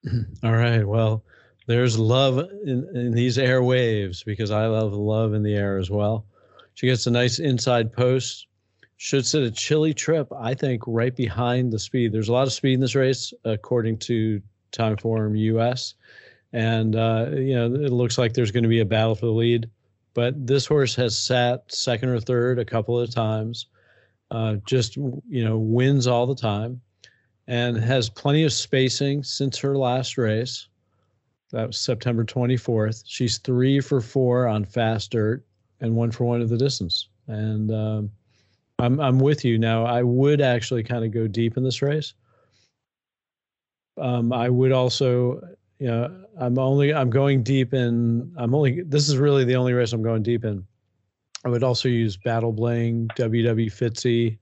[0.44, 0.88] All right.
[0.88, 1.24] Well,
[1.68, 6.26] there's love in, in these airwaves because I love love in the air as well.
[6.76, 8.48] She gets a nice inside post.
[8.98, 12.12] Should set a chilly trip, I think, right behind the speed.
[12.12, 15.96] There's a lot of speed in this race, according to Timeform US.
[16.54, 19.32] And, uh, you know, it looks like there's going to be a battle for the
[19.32, 19.70] lead.
[20.14, 23.68] But this horse has sat second or third a couple of times,
[24.32, 26.80] uh, just, you know, wins all the time
[27.48, 30.68] and has plenty of spacing since her last race.
[31.52, 33.04] That was September 24th.
[33.06, 35.46] She's three for four on fast dirt
[35.86, 37.08] and one for one at the distance.
[37.28, 38.12] And um,
[38.80, 39.86] I'm I'm with you now.
[39.86, 42.14] I would actually kind of go deep in this race.
[43.98, 45.42] Um, I would also,
[45.80, 48.32] you know, I'm only I'm going deep in.
[48.38, 48.82] I'm only.
[48.82, 50.66] This is really the only race I'm going deep in.
[51.46, 54.38] I would also use Battle Bling, WW Fitzy,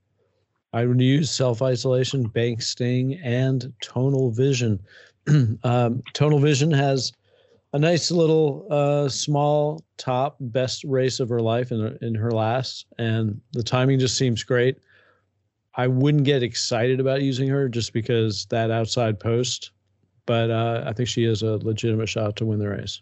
[0.73, 4.79] I would use self isolation, bank sting, and tonal vision.
[5.63, 7.13] um, tonal vision has
[7.73, 12.85] a nice little uh, small top, best race of her life in, in her last,
[12.99, 14.77] and the timing just seems great.
[15.75, 19.71] I wouldn't get excited about using her just because that outside post,
[20.27, 23.01] but uh, I think she has a legitimate shot to win the race.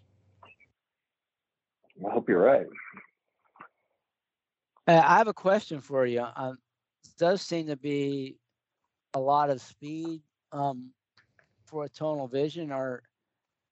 [2.07, 2.65] I hope you're right.
[4.87, 6.25] Uh, I have a question for you.
[6.35, 6.57] Um,
[7.17, 8.37] does seem to be
[9.13, 10.89] a lot of speed um,
[11.65, 12.71] for a tonal vision.
[12.71, 13.03] Or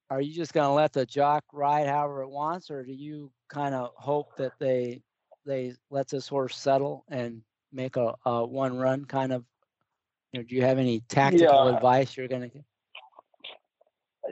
[0.09, 3.31] are you just going to let the jock ride however it wants, or do you
[3.47, 5.01] kind of hope that they
[5.45, 7.41] they let this horse settle and
[7.71, 9.45] make a, a one run kind of?
[10.31, 11.75] You know, do you have any tactical yeah.
[11.75, 12.63] advice you're going to give?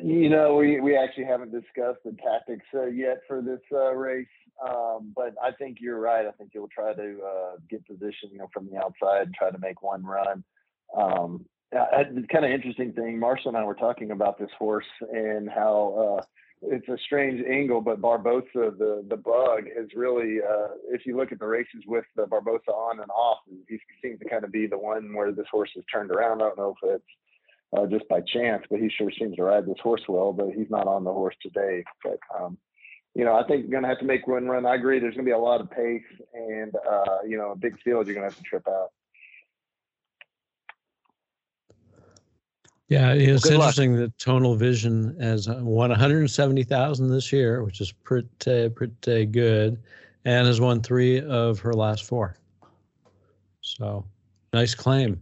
[0.04, 4.28] You know, we, we actually haven't discussed the tactics uh, yet for this uh, race.
[4.64, 6.26] Um, but I think you're right.
[6.26, 9.50] I think you'll try to uh, get position, you know, from the outside and try
[9.50, 10.44] to make one run.
[10.96, 13.20] Um, it's kind of interesting thing.
[13.20, 16.26] Marshall and I were talking about this horse and how uh,
[16.62, 20.40] it's a strange angle, but Barbosa, the the bug, has really.
[20.42, 24.20] Uh, if you look at the races with the Barbosa on and off, he seems
[24.20, 26.42] to kind of be the one where this horse has turned around.
[26.42, 27.04] I don't know if it's
[27.78, 30.34] uh, just by chance, but he sure seems to ride this horse well.
[30.34, 31.84] But he's not on the horse today.
[32.04, 32.58] But um,
[33.14, 34.66] you know, I think you're going to have to make one run.
[34.66, 35.00] I agree.
[35.00, 36.02] There's going to be a lot of pace,
[36.34, 38.08] and uh, you know, a big field.
[38.08, 38.92] You're going to have to trip out.
[42.90, 44.00] Yeah, it's well, interesting luck.
[44.00, 49.82] that Tonal Vision has won 170,000 this year, which is pretty pretty good,
[50.24, 52.38] and has won three of her last four.
[53.62, 54.06] So,
[54.54, 55.22] nice claim.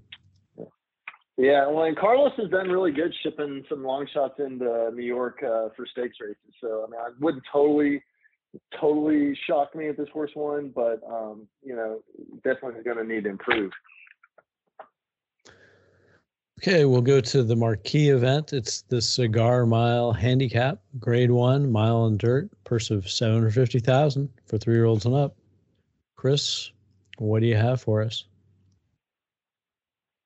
[1.37, 5.43] Yeah, well, and Carlos has done really good shipping some long shots into New York
[5.43, 6.37] uh, for stakes races.
[6.61, 8.01] So I mean, I wouldn't totally,
[8.79, 11.99] totally shock me if this horse won, but um, you know,
[12.43, 13.71] definitely going to need to improve.
[16.67, 18.51] Okay, we'll go to the marquee event.
[18.51, 23.77] It's the Cigar Mile Handicap, Grade One, Mile and Dirt, purse of seven hundred fifty
[23.77, 25.35] thousand for three-year-olds and up.
[26.15, 26.71] Chris,
[27.19, 28.25] what do you have for us?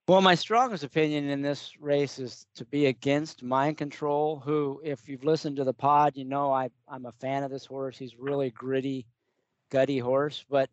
[0.07, 5.09] Well, my strongest opinion in this race is to be against Mind Control, who, if
[5.09, 7.97] you've listened to the pod, you know I, I'm a fan of this horse.
[7.97, 9.05] He's really gritty,
[9.71, 10.45] gutty horse.
[10.49, 10.69] But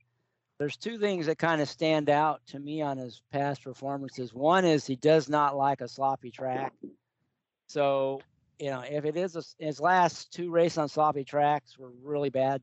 [0.58, 4.32] there's two things that kind of stand out to me on his past performances.
[4.32, 6.72] One is he does not like a sloppy track.
[7.68, 8.20] So,
[8.58, 12.30] you know, if it is a, his last two races on sloppy tracks were really
[12.30, 12.62] bad,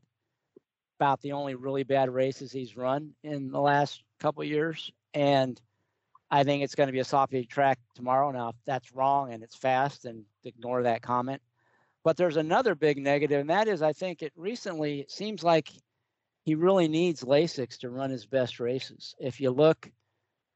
[0.98, 4.90] about the only really bad races he's run in the last couple years.
[5.12, 5.60] And–
[6.30, 8.32] I think it's going to be a sloppy track tomorrow.
[8.32, 11.40] Now, if that's wrong and it's fast, then ignore that comment.
[12.02, 15.70] But there's another big negative, and that is I think it recently seems like
[16.44, 19.14] he really needs Lasix to run his best races.
[19.18, 19.90] If you look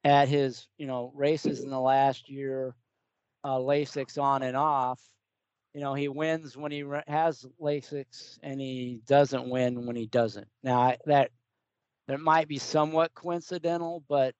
[0.04, 2.74] at his, you know, races in the last year,
[3.42, 5.00] uh, Lasix on and off,
[5.74, 10.48] you know, he wins when he has Lasix, and he doesn't win when he doesn't.
[10.62, 11.30] Now that
[12.06, 14.34] that might be somewhat coincidental, but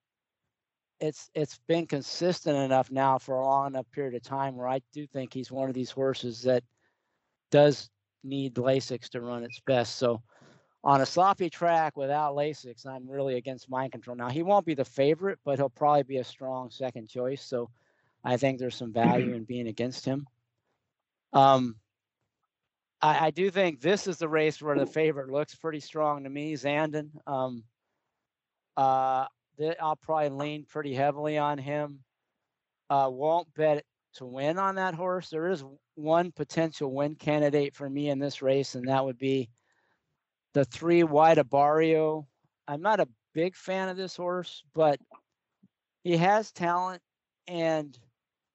[1.01, 4.81] it's it's been consistent enough now for a long enough period of time where I
[4.93, 6.65] do think he's one of these horses that
[7.51, 7.89] does
[8.25, 9.97] need Lasix to run its best.
[9.97, 10.23] So
[10.85, 14.17] on a sloppy track without Lasix, I'm really against mind control.
[14.17, 17.43] Now he won't be the favorite, but he'll probably be a strong second choice.
[17.43, 17.71] So
[18.25, 20.27] I think there's some value in being against him.
[21.33, 21.77] Um,
[23.03, 26.31] I, I do think this is the race where the favorite looks pretty strong to
[26.31, 27.11] me, Zandon.
[27.27, 27.65] Um,
[28.77, 29.27] uh,
[29.81, 32.01] I'll probably lean pretty heavily on him.
[32.89, 35.29] Uh, won't bet to win on that horse.
[35.29, 35.65] There is
[35.97, 39.51] one potential win candidate for me in this race, and that would be
[40.55, 42.27] the three White Abarrio.
[42.67, 45.01] I'm not a big fan of this horse, but
[46.05, 47.03] he has talent,
[47.47, 47.99] and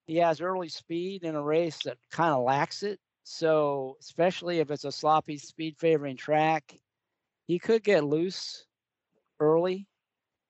[0.06, 3.00] he has early speed in a race that kind of lacks it.
[3.24, 6.78] So, especially if it's a sloppy speed favoring track,
[7.46, 8.66] he could get loose
[9.40, 9.88] early.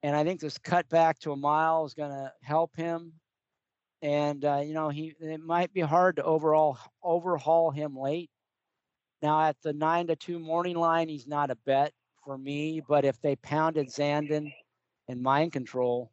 [0.03, 3.12] And I think this cut back to a mile is going to help him.
[4.03, 8.30] And uh, you know, he it might be hard to overall overhaul him late.
[9.23, 11.93] Now at the nine to two morning line, he's not a bet
[12.25, 12.83] for me.
[12.87, 14.53] But if they pounded Zandon
[15.09, 16.11] and mind control,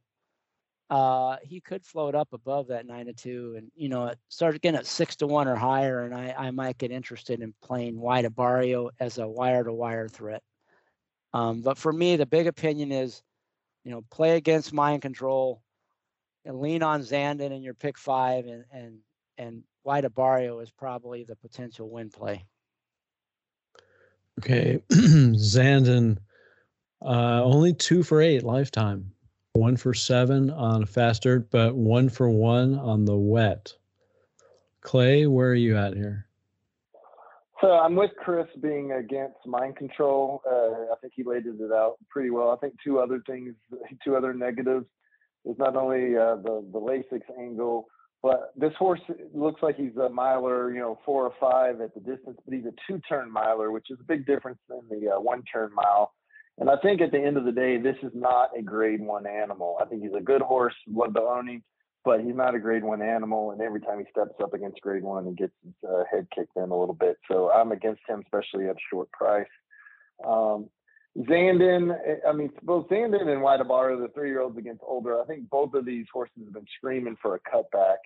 [0.91, 4.77] uh, he could float up above that nine to two, and you know, start getting
[4.77, 8.25] at six to one or higher, and I, I might get interested in playing White
[8.25, 10.43] Abarrio as a wire to wire threat.
[11.33, 13.23] Um, but for me, the big opinion is,
[13.85, 15.63] you know, play against mind control,
[16.43, 18.99] and lean on Zandon in your pick five, and and
[19.37, 22.45] and White Abarrio is probably the potential win play.
[24.39, 26.17] Okay, Zandon,
[27.03, 29.11] uh, only two for eight lifetime
[29.53, 33.73] one for seven on fast dirt, but one for one on the wet.
[34.81, 36.25] Clay, where are you at here?
[37.59, 40.41] So I'm with Chris being against mind control.
[40.49, 42.49] Uh, I think he laid it out pretty well.
[42.49, 43.53] I think two other things,
[44.03, 44.87] two other negatives,
[45.45, 47.87] is not only uh, the the Lasix angle,
[48.23, 49.01] but this horse
[49.33, 52.65] looks like he's a miler, you know, four or five at the distance, but he's
[52.65, 56.13] a two turn miler, which is a big difference than the uh, one turn mile.
[56.59, 59.25] And I think at the end of the day, this is not a grade one
[59.25, 59.77] animal.
[59.81, 61.63] I think he's a good horse, love to own him,
[62.05, 63.51] but he's not a grade one animal.
[63.51, 66.55] And every time he steps up against grade one, he gets his uh, head kicked
[66.55, 67.17] in a little bit.
[67.27, 69.47] So I'm against him, especially at short price.
[70.27, 70.69] Um,
[71.17, 75.21] Zandon, eh, I mean, both Zandon and White Abarrio, the three year olds against older,
[75.21, 77.97] I think both of these horses have been screaming for a cutback.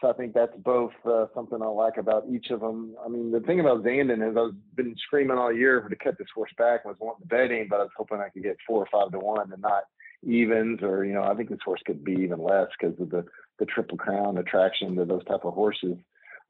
[0.00, 2.94] So I think that's both uh, something I like about each of them.
[3.04, 6.16] I mean, the thing about Zandon is I've been screaming all year for to cut
[6.18, 6.80] this horse back.
[6.84, 9.12] I was wanting the betting, but I was hoping I could get four or five
[9.12, 9.82] to one and not
[10.26, 13.24] evens or, you know, I think this horse could be even less because of the,
[13.58, 15.96] the triple crown attraction to those type of horses.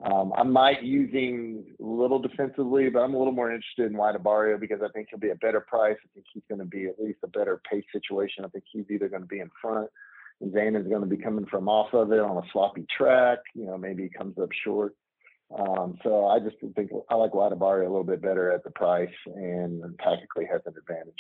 [0.03, 4.15] Um, I might using a little defensively, but I'm a little more interested in White
[4.15, 5.97] Abarrio because I think he'll be a better price.
[6.03, 8.45] I think he's going to be at least a better pace situation.
[8.45, 9.91] I think he's either going to be in front
[10.41, 13.39] and Zane is going to be coming from off of it on a sloppy track.
[13.55, 14.95] You know, maybe he comes up short.
[15.57, 18.71] Um, so I just think I like White Abarrio a little bit better at the
[18.71, 21.15] price and tactically has an advantage.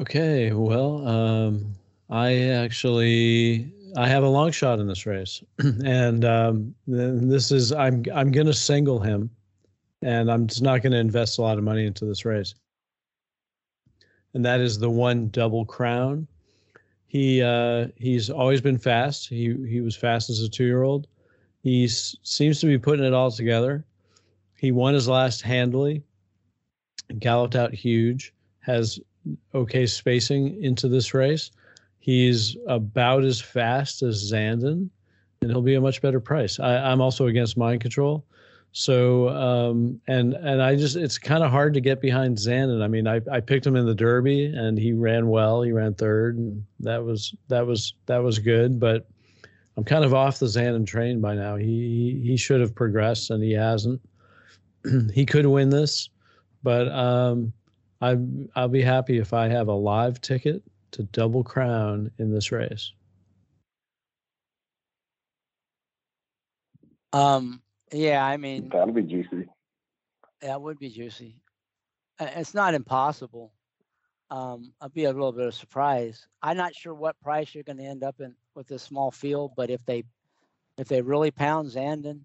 [0.00, 1.74] Okay, well, um,
[2.10, 5.42] I actually I have a long shot in this race,
[5.84, 9.30] and um, this is I'm I'm going to single him,
[10.02, 12.54] and I'm just not going to invest a lot of money into this race
[14.34, 16.26] and that is the one double crown.
[17.06, 19.28] He uh, he's always been fast.
[19.28, 21.06] He he was fast as a two year old.
[21.62, 23.84] He seems to be putting it all together.
[24.58, 26.02] He won his last handily,
[27.18, 28.98] galloped out huge, has
[29.54, 31.50] okay spacing into this race.
[32.04, 34.90] He's about as fast as Zandon,
[35.40, 36.60] and he'll be a much better price.
[36.60, 38.26] I, I'm also against mind control.
[38.72, 42.82] So um, and and I just it's kind of hard to get behind Zandon.
[42.82, 45.62] I mean, I, I picked him in the Derby and he ran well.
[45.62, 48.78] He ran third, and that was that was that was good.
[48.78, 49.08] But
[49.78, 51.56] I'm kind of off the Zandon train by now.
[51.56, 53.98] He he should have progressed and he hasn't.
[55.14, 56.10] he could win this,
[56.62, 57.50] but um,
[58.02, 58.18] I
[58.56, 60.62] I'll be happy if I have a live ticket
[60.94, 62.92] to double crown in this race.
[67.12, 69.48] Um, yeah, I mean, that'll be juicy.
[70.40, 71.36] That would be juicy.
[72.20, 73.52] It's not impossible.
[74.30, 76.26] Um, I'd be a little bit of surprise.
[76.42, 79.52] I'm not sure what price you're going to end up in with this small field,
[79.56, 80.04] but if they
[80.76, 82.20] if they really pound Zandon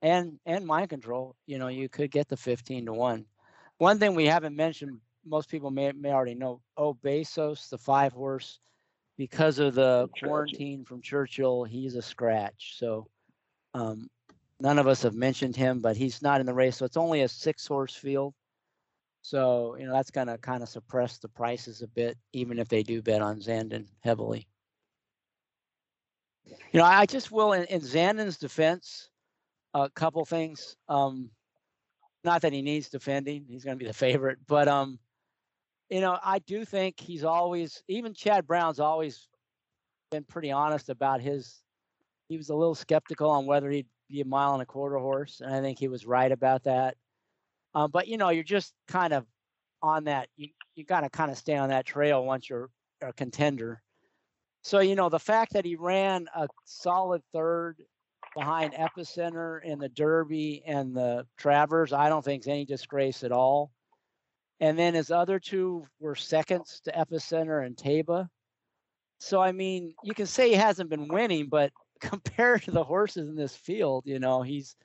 [0.00, 3.26] and and mind control, you know, you could get the 15 to one.
[3.78, 6.60] One thing we haven't mentioned, most people may may already know.
[6.76, 8.60] Oh, Bezos, the five horse,
[9.16, 12.76] because of the quarantine from Churchill, he's a scratch.
[12.78, 13.08] So
[13.74, 14.08] um,
[14.60, 16.76] None of us have mentioned him, but he's not in the race.
[16.76, 18.34] So it's only a six horse field.
[19.22, 22.68] So, you know, that's going to kind of suppress the prices a bit, even if
[22.68, 24.46] they do bet on Zandon heavily.
[26.46, 29.10] You know, I just will, in, in Zandon's defense,
[29.72, 30.76] a couple things.
[30.88, 31.30] Um,
[32.22, 34.98] not that he needs defending, he's going to be the favorite, but, um,
[35.90, 39.28] you know, I do think he's always, even Chad Brown's always
[40.10, 41.62] been pretty honest about his,
[42.28, 45.40] he was a little skeptical on whether he'd be a mile and a quarter horse,
[45.40, 46.96] and I think he was right about that.
[47.74, 49.26] Um, but you know, you're just kind of
[49.82, 50.28] on that.
[50.36, 52.70] You you got to kind of stay on that trail once you're
[53.02, 53.82] a contender.
[54.62, 57.82] So you know, the fact that he ran a solid third
[58.34, 63.32] behind Epicenter in the Derby and the Travers, I don't think is any disgrace at
[63.32, 63.70] all.
[64.60, 68.28] And then his other two were seconds to Epicenter and Taiba.
[69.18, 73.28] so I mean, you can say he hasn't been winning, but compared to the horses
[73.28, 74.76] in this field, you know, he's,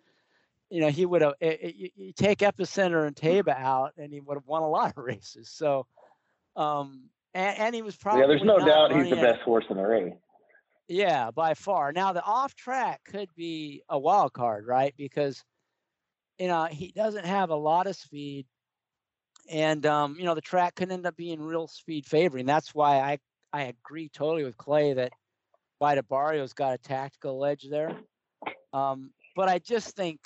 [0.69, 1.33] you know, he would have.
[1.41, 5.49] You take Epicenter and Taiba out, and he would have won a lot of races.
[5.49, 5.85] So,
[6.55, 8.27] um, and, and he was probably yeah.
[8.27, 10.13] There's no doubt he's the best horse in the race.
[10.87, 11.91] Yeah, by far.
[11.91, 14.93] Now the off track could be a wild card, right?
[14.97, 15.43] Because
[16.39, 18.47] you know he doesn't have a lot of speed,
[19.49, 22.45] and um, you know the track could end up being real speed favoring.
[22.45, 23.17] That's why I
[23.51, 25.11] I agree totally with Clay that
[25.79, 27.97] White Abarrio's got a tactical edge there.
[28.73, 30.19] Um, but I just think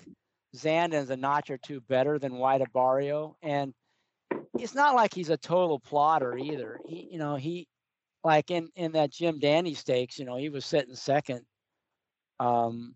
[0.56, 3.74] Zandon's a notch or two better than White Abarrio, and
[4.58, 6.80] it's not like he's a total plotter either.
[6.86, 7.68] He, you know, he
[8.24, 11.42] like in in that Jim Dandy Stakes, you know, he was sitting second.
[12.40, 12.96] Um,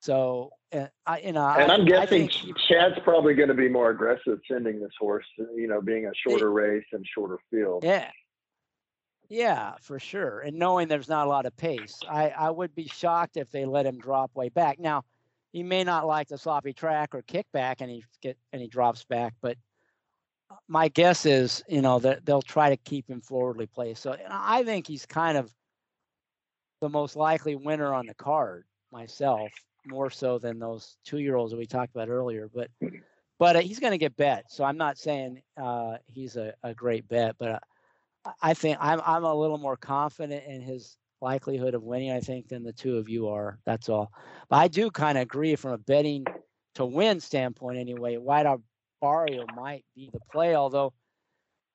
[0.00, 3.68] so uh, I, you know, and I, am guessing he, Chad's probably going to be
[3.68, 7.84] more aggressive sending this horse, you know, being a shorter it, race and shorter field.
[7.84, 8.10] Yeah,
[9.28, 10.40] yeah, for sure.
[10.40, 13.64] And knowing there's not a lot of pace, I I would be shocked if they
[13.64, 14.78] let him drop way back.
[14.78, 15.04] Now,
[15.52, 19.04] he may not like the sloppy track or kickback, and he get and he drops
[19.04, 19.56] back, but
[20.68, 24.02] my guess is, you know, that they'll try to keep him forwardly placed.
[24.02, 25.52] So I think he's kind of
[26.80, 29.50] the most likely winner on the card myself,
[29.86, 32.48] more so than those two year olds that we talked about earlier.
[32.52, 32.70] But
[33.38, 34.50] but uh, he's going to get bet.
[34.50, 37.62] So I'm not saying uh, he's a, a great bet, but
[38.24, 42.12] uh, I think I'm I'm a little more confident in his likelihood of winning.
[42.12, 43.58] I think than the two of you are.
[43.64, 44.12] That's all.
[44.48, 46.26] But I do kind of agree from a betting
[46.74, 48.16] to win standpoint anyway.
[48.16, 50.92] White Abarrio might be the play, although,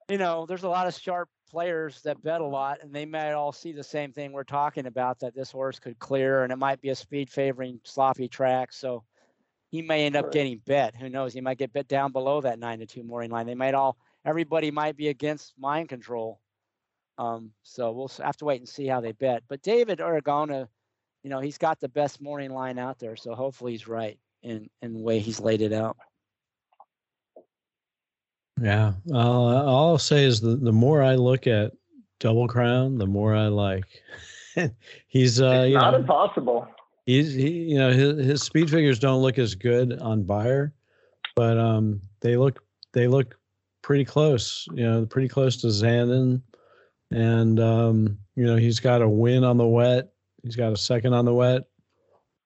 [0.09, 3.31] you know, there's a lot of sharp players that bet a lot, and they might
[3.31, 6.57] all see the same thing we're talking about that this horse could clear, and it
[6.57, 8.71] might be a speed favoring sloppy track.
[8.71, 9.03] So
[9.71, 10.95] he may end up getting bet.
[10.95, 11.33] Who knows?
[11.33, 13.47] He might get bet down below that nine to two morning line.
[13.47, 16.39] They might all, everybody might be against mind control.
[17.17, 19.43] Um, so we'll have to wait and see how they bet.
[19.47, 20.67] But David Aragona,
[21.23, 24.69] you know, he's got the best morning line out there, so hopefully he's right in
[24.81, 25.97] in the way he's laid it out.
[28.61, 28.93] Yeah.
[29.11, 31.73] Uh, all I'll say is the, the more I look at
[32.19, 33.85] Double Crown, the more I like.
[35.07, 36.67] he's uh, not know, impossible.
[37.05, 40.73] He's he, you know, his, his speed figures don't look as good on Beyer,
[41.35, 43.37] but um, they look they look
[43.81, 44.67] pretty close.
[44.73, 46.41] You know, pretty close to Zandon,
[47.11, 50.13] and um, you know, he's got a win on the wet.
[50.43, 51.63] He's got a second on the wet.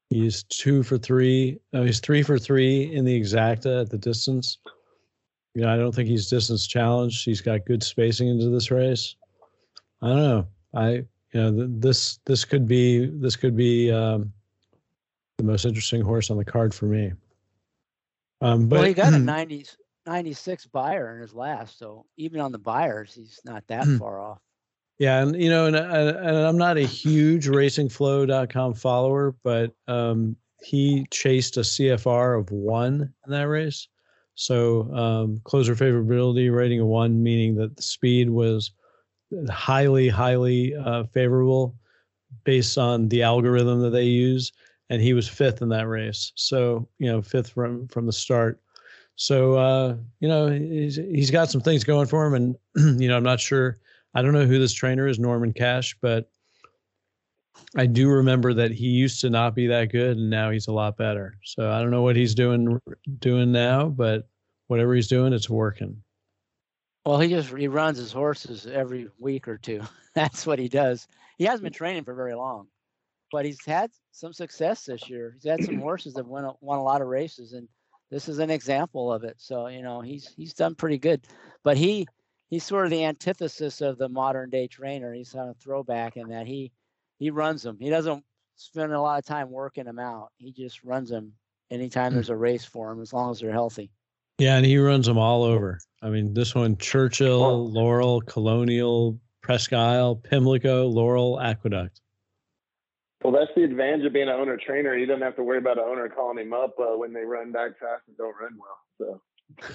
[0.10, 1.60] He's two for three.
[1.74, 4.58] Oh, he's three for three in the exacta at the distance.
[5.60, 7.26] You know, I don't think he's distance challenged.
[7.26, 9.18] He's got good spacing into this race.
[10.02, 10.48] I don't know.
[10.74, 14.32] I you know this this could be this could be um,
[15.38, 17.12] the most interesting horse on the card for me.
[18.40, 19.66] Um, but well, he got a 90,
[20.06, 24.40] 96 Beyer in his last, so even on the Beyers, he's not that far off.
[24.98, 31.06] Yeah, and you know, and, and I'm not a huge RacingFlow.com follower, but um, he
[31.12, 33.90] chased a CFR of one in that race.
[34.40, 38.72] So um, closer favorability rating of one, meaning that the speed was
[39.50, 41.76] highly, highly uh, favorable
[42.46, 44.54] based on the algorithm that they use,
[44.90, 46.32] and he was fifth in that race.
[46.36, 48.62] So you know, fifth from from the start.
[49.18, 52.56] So uh, you know, he's he's got some things going for him, and
[53.02, 53.78] you know, I'm not sure.
[54.16, 56.32] I don't know who this trainer is, Norman Cash, but
[57.76, 60.74] I do remember that he used to not be that good, and now he's a
[60.74, 61.38] lot better.
[61.44, 62.80] So I don't know what he's doing
[63.20, 64.28] doing now, but
[64.68, 66.02] whatever he's doing, it's working.
[67.06, 69.82] Well, he just he runs his horses every week or two.
[70.16, 71.08] That's what he does.
[71.38, 72.68] He hasn't been training for very long,
[73.32, 75.34] but he's had some success this year.
[75.36, 77.68] He's had some horses that won won a lot of races, and
[78.12, 79.36] this is an example of it.
[79.38, 81.26] So you know he's he's done pretty good.
[81.64, 82.08] But he
[82.50, 85.14] he's sort of the antithesis of the modern day trainer.
[85.14, 86.72] He's on a throwback in that he
[87.20, 87.78] he runs them.
[87.80, 88.24] He doesn't
[88.56, 90.30] spend a lot of time working them out.
[90.38, 91.34] He just runs them
[91.70, 92.16] anytime hmm.
[92.16, 93.92] there's a race for him, as long as they're healthy.
[94.40, 95.80] Yeah, and he runs them all over.
[96.02, 102.00] I mean, this one: Churchill, Laurel, Colonial, Presque Isle, Pimlico, Laurel, Aqueduct.
[103.22, 104.96] Well, that's the advantage of being an owner trainer.
[104.96, 107.52] You don't have to worry about an owner calling him up uh, when they run
[107.52, 109.22] back fast and don't run well.
[109.60, 109.68] So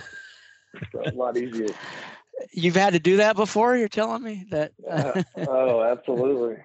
[0.95, 1.69] it's a lot easier.
[2.53, 3.77] You've had to do that before.
[3.77, 4.73] You're telling me that.
[4.91, 6.57] uh, oh, absolutely.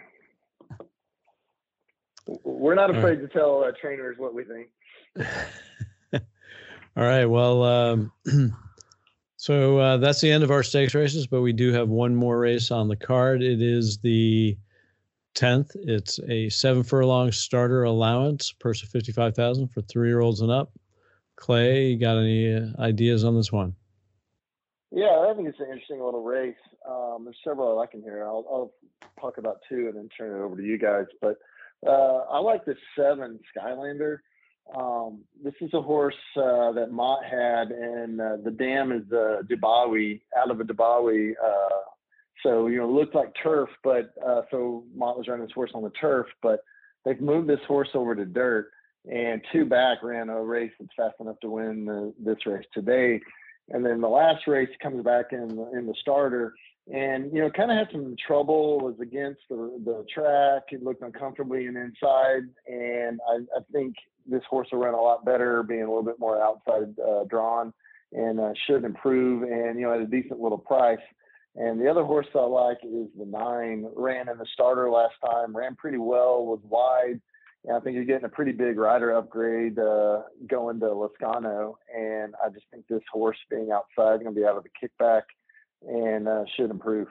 [2.44, 3.22] We're not afraid right.
[3.22, 4.68] to tell uh, trainers what we think.
[6.14, 7.26] All right.
[7.26, 8.12] Well, um,
[9.38, 12.40] so uh, that's the end of our stakes races, but we do have one more
[12.40, 13.42] race on the card.
[13.42, 14.58] It is the
[15.36, 15.76] 10th.
[15.76, 20.72] It's a seven furlong starter allowance, purse of 55,000 for three year olds and up.
[21.36, 23.74] Clay, you got any uh, ideas on this one?
[24.92, 26.56] Yeah, I think it's an interesting little race.
[26.88, 28.24] Um, there's several I like in here.
[28.26, 28.74] I'll, I'll,
[29.20, 31.06] talk about two and then turn it over to you guys.
[31.22, 31.38] But
[31.86, 34.20] uh, I like the seven Skylander.
[34.76, 39.42] Um, this is a horse uh, that Mott had, and uh, the dam is uh,
[39.50, 41.32] Dubawi, out of a Dubawi.
[41.44, 41.80] Uh,
[42.44, 45.72] so, you know, it looked like turf, but uh, so Mott was running this horse
[45.74, 46.62] on the turf, but
[47.04, 48.72] they've moved this horse over to dirt.
[49.12, 53.20] And two back ran a race that's fast enough to win the, this race today.
[53.70, 56.54] And then the last race comes back in the, in the starter
[56.92, 61.02] and you know kind of had some trouble was against the, the track it looked
[61.02, 65.84] uncomfortably and inside and I, I think this horse will run a lot better being
[65.84, 67.74] a little bit more outside uh, drawn
[68.12, 70.98] and uh, should improve and you know at a decent little price
[71.56, 75.56] and the other horse I like is the nine ran in the starter last time
[75.56, 77.22] ran pretty well was wide
[77.66, 81.74] and I think you're getting a pretty big rider upgrade uh, going to Lezcano.
[81.94, 85.24] And I just think this horse being outside, going to be out of the kickback
[85.88, 87.08] and uh, should improve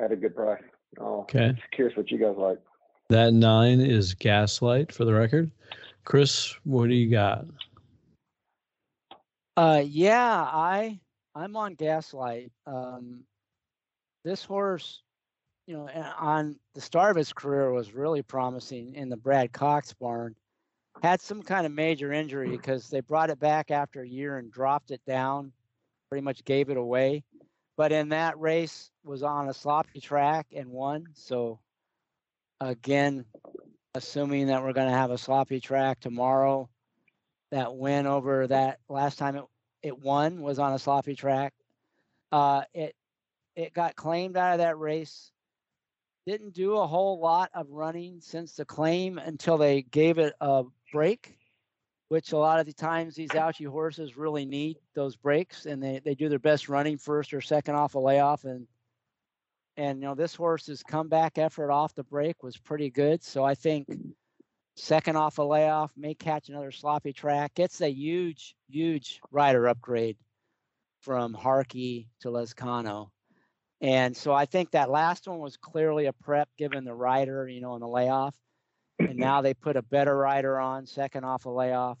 [0.00, 0.62] at a good price.
[0.98, 1.54] Oh, okay.
[1.72, 2.58] Curious what you guys like.
[3.10, 5.50] That nine is Gaslight for the record.
[6.04, 7.46] Chris, what do you got?
[9.56, 11.00] Uh, yeah, I
[11.34, 12.52] I'm on Gaslight.
[12.66, 13.24] Um,
[14.24, 15.02] this horse
[15.68, 15.86] you know,
[16.18, 20.34] on the start of his career was really promising in the Brad Cox barn.
[21.02, 24.50] Had some kind of major injury because they brought it back after a year and
[24.50, 25.52] dropped it down,
[26.10, 27.22] pretty much gave it away.
[27.78, 31.06] But in that race was on a sloppy track and won.
[31.14, 31.60] So
[32.60, 33.24] again,
[33.94, 36.68] assuming that we're going to have a sloppy track tomorrow,
[37.52, 39.44] that win over that last time it,
[39.82, 41.54] it won was on a sloppy track.
[42.32, 42.94] Uh, it
[43.56, 45.32] it got claimed out of that race
[46.26, 50.64] didn't do a whole lot of running since the claim until they gave it a
[50.92, 51.37] break,
[52.08, 56.00] which a lot of the times these Ouchie horses really need those breaks and they,
[56.04, 58.44] they do their best running first or second off a layoff.
[58.44, 58.66] And,
[59.76, 63.22] and, you know, this horse's comeback effort off the break was pretty good.
[63.22, 63.86] So I think
[64.76, 67.52] second off a layoff may catch another sloppy track.
[67.58, 70.16] It's a huge, huge rider upgrade
[71.00, 73.10] from Harkie to Lezcano
[73.80, 77.60] And so I think that last one was clearly a prep given the rider, you
[77.60, 78.34] know, in the layoff.
[78.98, 81.98] And now they put a better rider on, second off a layoff,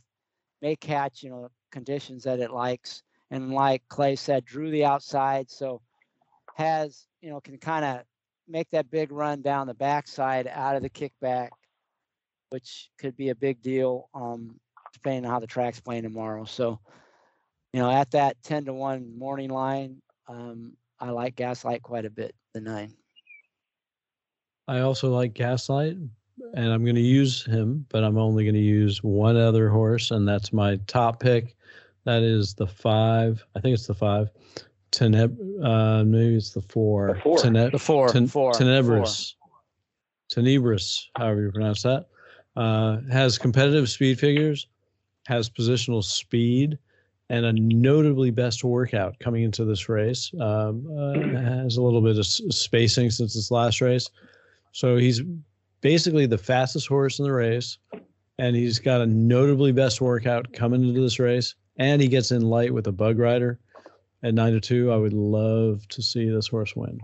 [0.62, 3.02] may catch, you know, conditions that it likes.
[3.30, 5.50] And like Clay said, drew the outside.
[5.50, 5.80] So
[6.56, 8.00] has, you know, can kind of
[8.48, 11.50] make that big run down the backside out of the kickback,
[12.50, 14.58] which could be a big deal, um,
[14.92, 16.44] depending on how the track's playing tomorrow.
[16.44, 16.80] So,
[17.72, 22.10] you know, at that 10 to 1 morning line, um, I like Gaslight quite a
[22.10, 22.94] bit, the nine.
[24.66, 25.96] I also like Gaslight,
[26.54, 30.10] and I'm going to use him, but I'm only going to use one other horse,
[30.10, 31.54] and that's my top pick.
[32.04, 33.44] That is the five.
[33.54, 34.30] I think it's the five.
[34.92, 37.14] Teneb, uh, maybe it's the four.
[37.14, 37.38] The four.
[37.38, 38.08] Tene- the four.
[38.08, 38.52] Ten- four.
[38.52, 39.34] Tenebris.
[40.32, 42.06] Tenebris, however you pronounce that.
[42.56, 44.66] Uh, has competitive speed figures,
[45.26, 46.78] has positional speed,
[47.30, 50.32] and a notably best workout coming into this race.
[50.40, 54.10] Um, uh, has a little bit of spacing since his last race,
[54.72, 55.22] so he's
[55.80, 57.78] basically the fastest horse in the race,
[58.38, 62.42] and he's got a notably best workout coming into this race, and he gets in
[62.42, 63.58] light with a bug rider
[64.22, 64.92] at nine to two.
[64.92, 67.00] I would love to see this horse win.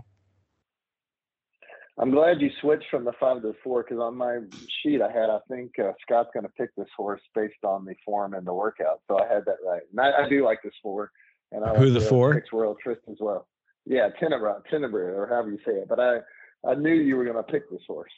[1.97, 4.39] I'm glad you switched from the five to the four because on my
[4.83, 7.95] sheet I had I think uh, Scott's going to pick this horse based on the
[8.03, 9.81] form and the workout, so I had that right.
[9.91, 11.11] And I, I do like this four,
[11.53, 12.33] and I who like the four?
[12.33, 13.47] Six Royal Tryst as well.
[13.85, 15.87] Yeah, Tenebrae, Tenebrae, or however you say it.
[15.87, 16.17] But I
[16.69, 18.11] I knew you were going to pick this horse.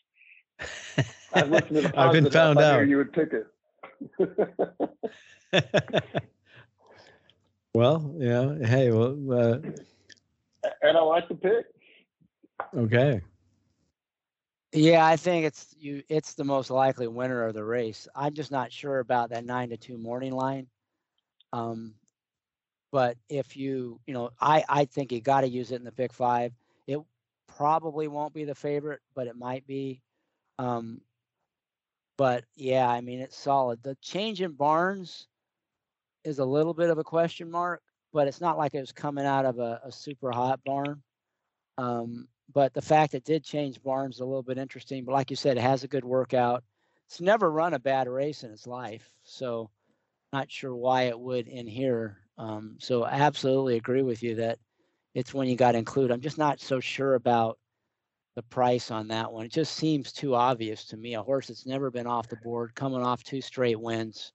[1.33, 2.87] I've listened to the I've been found out.
[2.87, 3.47] you would pick it.
[7.73, 8.55] well, yeah.
[8.65, 9.17] Hey, well.
[9.31, 9.59] Uh,
[10.81, 11.65] and I like the pick.
[12.75, 13.21] Okay.
[14.73, 16.03] Yeah, I think it's you.
[16.09, 18.07] It's the most likely winner of the race.
[18.15, 20.67] I'm just not sure about that nine to two morning line.
[21.53, 21.93] Um,
[22.91, 25.91] but if you, you know, I I think you got to use it in the
[25.91, 26.53] pick five.
[26.85, 26.99] It
[27.47, 30.01] probably won't be the favorite, but it might be.
[30.59, 31.01] Um,
[32.17, 33.81] but yeah, I mean it's solid.
[33.83, 35.27] The change in barns
[36.23, 37.81] is a little bit of a question mark,
[38.11, 41.01] but it's not like it was coming out of a, a super hot barn.
[41.77, 45.03] Um, but the fact it did change barns is a little bit interesting.
[45.03, 46.63] But like you said, it has a good workout.
[47.05, 49.69] It's never run a bad race in its life, so
[50.33, 52.17] not sure why it would in here.
[52.37, 54.59] Um, so I absolutely agree with you that
[55.13, 56.11] it's when you got to include.
[56.11, 57.57] I'm just not so sure about
[58.37, 59.47] the price on that one.
[59.47, 61.15] It just seems too obvious to me.
[61.15, 64.31] A horse that's never been off the board, coming off two straight wins.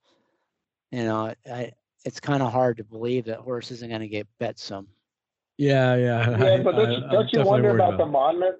[0.91, 1.71] You know, I,
[2.03, 4.87] it's kind of hard to believe that horse isn't going to get bet some.
[5.57, 6.29] Yeah, yeah.
[6.37, 8.55] Yeah, I- but don't I- you, don't you wonder worried about the Monmouth?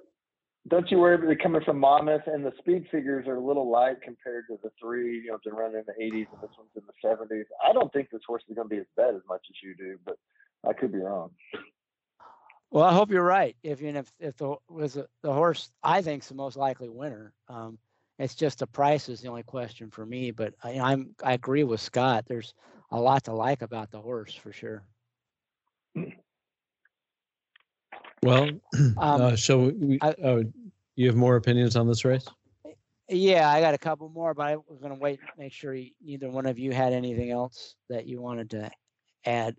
[0.69, 3.69] Don't you worry about it coming from Monmouth and the speed figures are a little
[3.69, 6.71] light compared to the three, you know, to run in the 80s and this one's
[6.77, 7.43] in the 70s.
[7.61, 9.75] I don't think this horse is going to be as bad as much as you
[9.75, 10.15] do, but
[10.65, 11.31] I could be wrong.
[12.73, 13.55] Well, I hope you're right.
[13.61, 17.31] If you know, if if the was the horse, I think's the most likely winner.
[17.47, 17.77] Um,
[18.17, 20.31] it's just the price is the only question for me.
[20.31, 22.25] But I, I'm I agree with Scott.
[22.27, 22.55] There's
[22.89, 24.83] a lot to like about the horse for sure.
[28.23, 29.99] Well, Um, uh, shall we?
[30.01, 30.43] I- oh,
[30.95, 32.27] you have more opinions on this race?
[33.07, 35.91] Yeah, I got a couple more, but I was going to wait, make sure you,
[36.03, 38.71] neither one of you had anything else that you wanted to
[39.25, 39.55] add.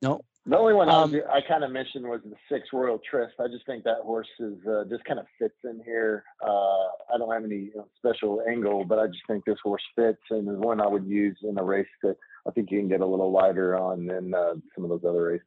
[0.00, 0.22] No.
[0.48, 3.38] The only one I, Um, was- I kind of mentioned was the six Royal Tryst.
[3.38, 6.24] I just think that horse is uh, just kind of fits in here.
[6.42, 9.82] Uh, I don't have any you know, special angle, but I just think this horse
[9.94, 12.88] fits and is one I would use in a race that I think you can
[12.88, 15.46] get a little lighter on than uh, some of those other races.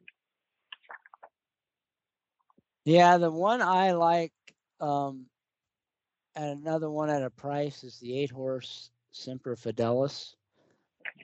[2.84, 4.32] Yeah, the one I like,
[4.80, 5.26] um,
[6.36, 10.34] and another one at a price is the eight horse Semper Fidelis.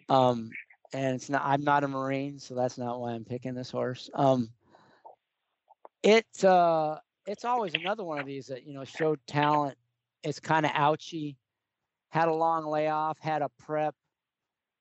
[0.08, 0.50] Um,
[0.92, 4.08] and it's not, I'm not a Marine, so that's not why I'm picking this horse.
[4.14, 4.50] Um,
[6.02, 9.76] it, uh, it's always another one of these that, you know, showed talent.
[10.22, 11.36] It's kind of ouchy,
[12.10, 13.94] had a long layoff, had a prep.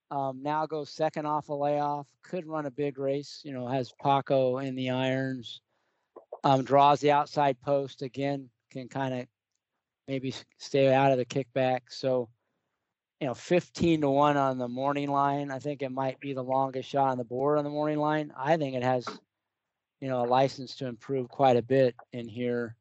[0.10, 3.92] Um, now goes second off a layoff, could run a big race, you know, has
[4.02, 5.62] Paco in the irons
[6.44, 9.28] um, draws the outside post again, can kind of
[10.08, 11.82] maybe stay out of the kickback.
[11.90, 12.30] So,
[13.20, 15.52] you know, 15 to 1 on the morning line.
[15.52, 18.32] I think it might be the longest shot on the board on the morning line.
[18.38, 19.06] I think it has,
[20.02, 22.76] you know, a license to improve quite a bit in here.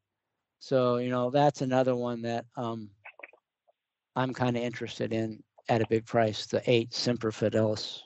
[0.59, 2.91] So, you know, that's another one that um,
[4.15, 8.01] I'm kind of interested in at a big price, the eight Semper Fidelis.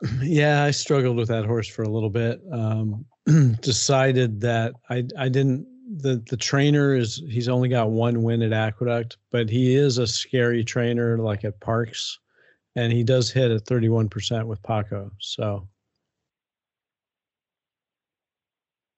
[0.22, 2.40] Yeah, I struggled with that horse for a little bit.
[2.52, 3.04] Um,
[3.60, 5.66] decided that I I didn't
[5.96, 10.06] the the trainer is he's only got one win at Aqueduct, but he is a
[10.06, 12.18] scary trainer like at Parx,
[12.76, 15.10] and he does hit at thirty one percent with Paco.
[15.18, 15.66] So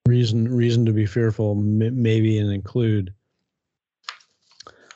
[0.06, 3.14] reason reason to be fearful maybe and include.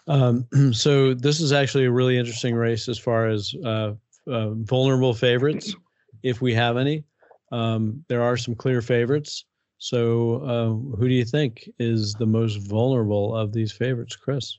[0.09, 3.92] Um, so this is actually a really interesting race as far as uh,
[4.26, 5.74] uh, vulnerable favorites,
[6.22, 7.05] if we have any.
[7.53, 9.45] Um, there are some clear favorites.
[9.85, 14.57] So, uh, who do you think is the most vulnerable of these favorites, Chris?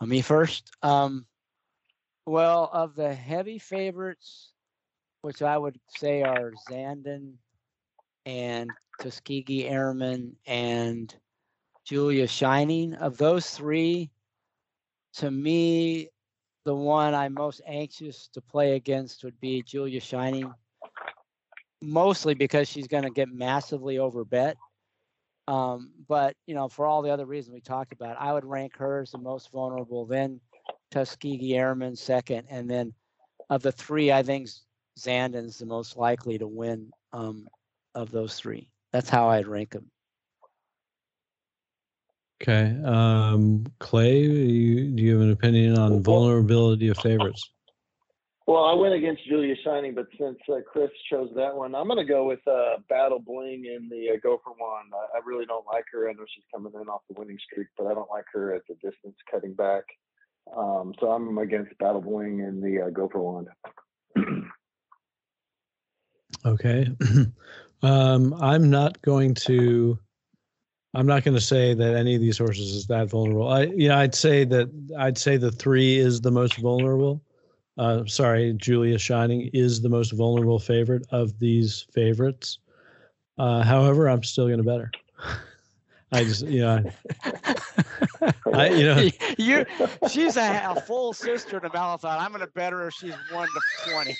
[0.00, 0.70] Me first.
[0.82, 1.26] Um,
[2.24, 4.54] well, of the heavy favorites,
[5.20, 7.34] which I would say are Zandon
[8.24, 11.14] and Tuskegee Airmen and
[11.84, 14.10] Julia Shining, of those three,
[15.16, 16.08] to me,
[16.64, 20.50] the one I'm most anxious to play against would be Julia Shining,
[21.82, 24.54] mostly because she's going to get massively overbet.
[25.48, 28.76] Um, but you know, for all the other reasons we talked about, I would rank
[28.78, 30.40] her as the most vulnerable, then
[30.90, 32.92] Tuskegee Airmen second, and then
[33.48, 34.48] of the three, I think
[34.98, 37.46] Zandon's the most likely to win um,
[37.94, 38.70] of those three.
[38.92, 39.90] That's how I'd rank them.
[42.42, 42.76] Okay.
[42.84, 47.50] Um, Clay, you, do you have an opinion on vulnerability of favorites?
[48.46, 51.98] Well, I went against Julia Shining, but since uh, Chris chose that one, I'm going
[51.98, 54.92] to go with uh, Battle Bling in the uh, Go for Wand.
[54.94, 56.08] I, I really don't like her.
[56.08, 58.62] I know she's coming in off the winning streak, but I don't like her at
[58.68, 59.82] the distance cutting back.
[60.56, 63.48] Um, so I'm against Battle Bling in the uh, Go for Wand.
[66.44, 66.88] Okay.
[67.82, 69.98] um, I'm not going to.
[70.94, 73.48] I'm not going to say that any of these horses is that vulnerable.
[73.48, 77.20] I, yeah, I'd say that I'd say the three is the most vulnerable.
[77.78, 82.58] Uh, sorry, Julia Shining is the most vulnerable favorite of these favorites.
[83.38, 84.90] Uh, however, I'm still going to bet her.
[86.12, 86.84] I just, you know,
[88.54, 89.08] I, you know,
[89.38, 89.66] you,
[90.08, 92.20] she's a, a full sister to Malathaat.
[92.20, 93.60] I'm going to bet her if she's one to
[93.90, 94.16] twenty.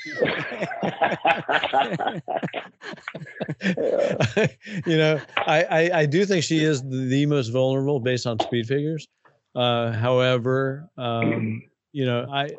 [4.87, 8.67] you know, I, I, I do think she is the most vulnerable based on speed
[8.67, 9.07] figures.
[9.55, 12.51] Uh, however, um, you know, I,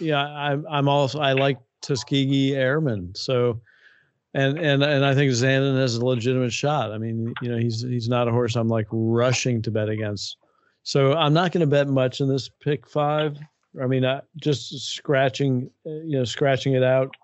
[0.00, 3.14] yeah, I'm, I'm also, I like Tuskegee Airmen.
[3.14, 3.60] So,
[4.34, 6.92] and, and, and I think Zandon has a legitimate shot.
[6.92, 10.36] I mean, you know, he's, he's not a horse I'm like rushing to bet against.
[10.82, 13.38] So I'm not going to bet much in this pick five.
[13.80, 17.14] I mean, uh, just scratching, uh, you know, scratching it out.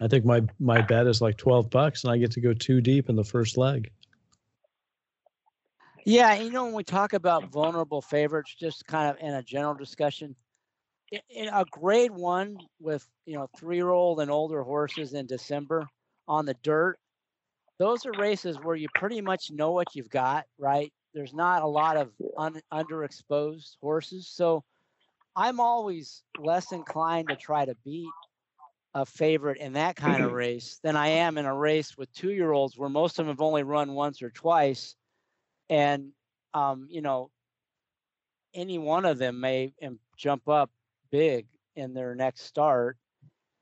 [0.00, 2.80] I think my my bet is like twelve bucks, and I get to go two
[2.80, 3.90] deep in the first leg.
[6.04, 9.74] Yeah, you know, when we talk about vulnerable favorites, just kind of in a general
[9.74, 10.34] discussion,
[11.30, 15.86] in, a grade one with you know three year old and older horses in December,
[16.28, 16.98] on the dirt,
[17.78, 20.92] those are races where you pretty much know what you've got, right?
[21.12, 24.28] There's not a lot of un, underexposed horses.
[24.28, 24.64] So
[25.36, 28.10] I'm always less inclined to try to beat
[28.94, 32.30] a favorite in that kind of race than I am in a race with two
[32.30, 34.94] year olds where most of them have only run once or twice.
[35.68, 36.10] And,
[36.52, 37.30] um, you know,
[38.54, 39.72] any one of them may
[40.16, 40.70] jump up
[41.14, 41.46] big
[41.76, 42.96] in their next start.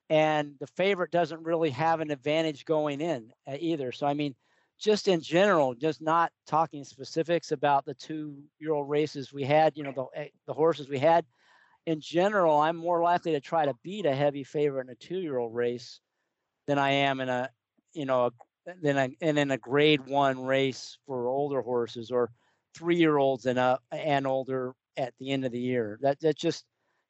[0.08, 3.92] And the favorite doesn't really have an advantage going in uh, either.
[3.92, 4.34] So, I mean,
[4.80, 9.76] just in general, just not talking specifics about the two year old races we had,
[9.76, 11.26] you know, the, eh, the horses we had
[11.84, 15.54] in general, I'm more likely to try to beat a heavy favorite in a two-year-old
[15.54, 16.00] race
[16.66, 17.50] than I am in a,
[17.92, 18.30] you know, a,
[18.80, 22.30] than a, and in a grade one race for older horses or
[22.74, 25.98] three-year-olds and a and older at the end of the year.
[26.00, 26.64] That that just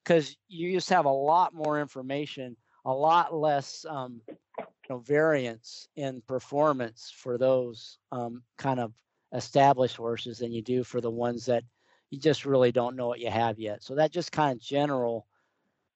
[0.04, 5.88] because you just have a lot more information, a lot less um, you know variance
[5.96, 8.92] in performance for those um, kind of
[9.32, 11.64] established horses than you do for the ones that
[12.10, 13.82] you just really don't know what you have yet.
[13.82, 15.26] So that just kind of general,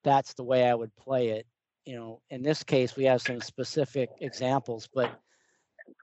[0.02, 1.46] that's the way I would play it.
[1.84, 5.20] You know, in this case, we have some specific examples, but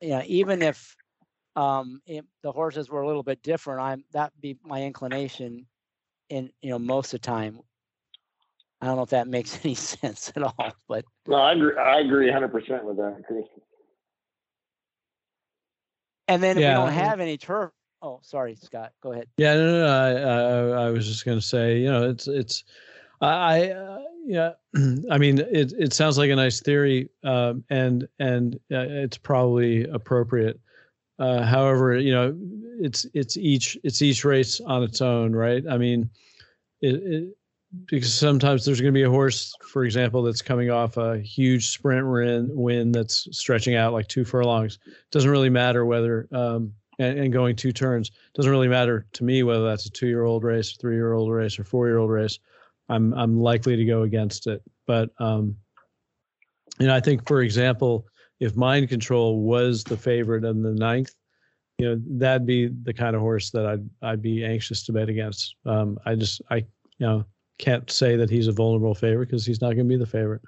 [0.02, 0.96] you know, even if
[1.56, 5.66] um, it, the horses were a little bit different, I'm that'd be my inclination.
[6.30, 7.60] In you know, most of the time,
[8.84, 11.78] I don't know if that makes any sense at all, but no, I agree.
[11.78, 13.46] I agree 100 percent with that, Chris.
[16.28, 16.80] And then if yeah.
[16.80, 17.72] we don't have any turf,
[18.04, 18.92] Oh, sorry, Scott.
[19.02, 19.28] Go ahead.
[19.38, 22.28] Yeah, no, no, no I, I, I was just going to say, you know, it's
[22.28, 22.66] it's,
[23.22, 24.52] I, uh, yeah,
[25.10, 29.86] I mean, it it sounds like a nice theory, um, and and uh, it's probably
[29.86, 30.60] appropriate.
[31.18, 32.38] Uh, however, you know,
[32.78, 35.64] it's it's each it's each race on its own, right?
[35.70, 36.10] I mean,
[36.82, 37.38] it, it
[37.88, 41.70] because sometimes there's going to be a horse, for example, that's coming off a huge
[41.70, 44.80] sprint win, win that's stretching out like two furlongs.
[45.12, 48.12] Doesn't really matter whether um, and, and going two turns.
[48.36, 51.32] Doesn't really matter to me whether that's a two year old race, three year old
[51.32, 52.40] race, or four year old race.
[52.90, 54.62] I'm I'm likely to go against it.
[54.86, 55.56] But um,
[56.80, 58.06] you know, I think for example,
[58.40, 61.14] if Mind Control was the favorite in the ninth,
[61.80, 65.10] you know, that'd be the kind of horse that I'd I'd be anxious to bet
[65.10, 65.56] against.
[65.66, 67.26] Um, I just I you know
[67.58, 70.42] can't say that he's a vulnerable favorite because he's not going to be the favorite.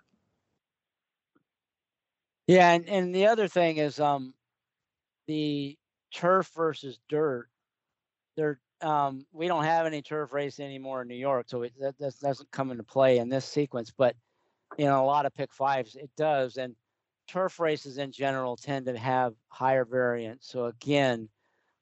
[2.47, 4.33] Yeah, and, and the other thing is um
[5.27, 5.77] the
[6.13, 7.47] turf versus dirt,
[8.37, 11.97] there um, we don't have any turf race anymore in New York, so it, that,
[11.97, 13.91] that doesn't come into play in this sequence.
[13.95, 14.15] But
[14.77, 16.75] in a lot of pick fives, it does, and
[17.27, 20.47] turf races in general tend to have higher variance.
[20.47, 21.29] So again,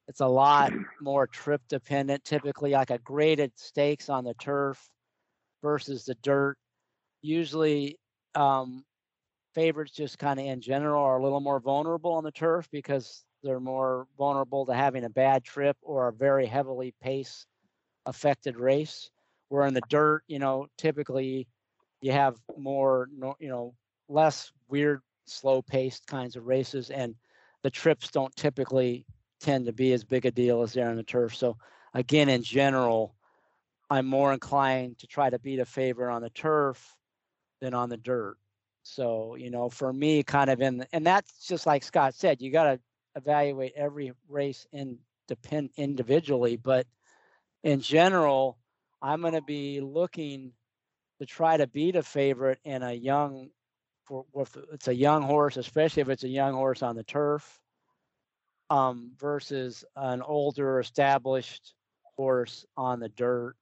[0.07, 0.71] it's a lot
[1.01, 2.23] more trip dependent.
[2.23, 4.89] Typically, like a graded stakes on the turf
[5.63, 6.57] versus the dirt.
[7.23, 7.97] Usually,
[8.35, 8.85] um,
[9.55, 13.23] favorites just kind of in general are a little more vulnerable on the turf because
[13.43, 17.45] they're more vulnerable to having a bad trip or a very heavily pace
[18.05, 19.09] affected race.
[19.49, 21.47] Where in the dirt, you know, typically
[22.01, 23.07] you have more,
[23.39, 23.75] you know,
[24.09, 27.15] less weird, slow paced kinds of races, and
[27.61, 29.05] the trips don't typically
[29.39, 31.35] tend to be as big a deal as they're on the turf.
[31.35, 31.57] So,
[31.93, 33.15] again, in general,
[33.93, 36.97] I'm more inclined to try to beat a favor on the turf
[37.61, 38.37] than on the dirt.
[38.81, 42.51] So, you know, for me, kind of in, and that's just like Scott said, you
[42.51, 42.79] got to
[43.15, 46.87] evaluate every race in depend individually, but
[47.63, 48.57] in general,
[48.99, 50.53] I'm going to be looking
[51.19, 53.51] to try to beat a favorite in a young
[54.05, 57.59] for if it's a young horse, especially if it's a young horse on the turf,
[58.71, 61.75] um, versus an older established
[62.17, 63.55] horse on the dirt.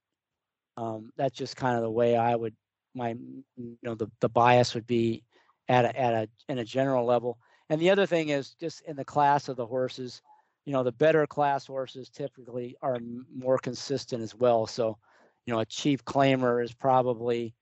[0.76, 2.54] Um, that's just kind of the way I would
[2.94, 3.10] my
[3.56, 5.22] you know the, the bias would be
[5.68, 7.38] at a, at a in a general level.
[7.70, 10.20] And the other thing is just in the class of the horses,
[10.66, 12.98] you know, the better class horses typically are
[13.34, 14.66] more consistent as well.
[14.66, 14.98] So,
[15.46, 17.54] you know, a chief claimer is probably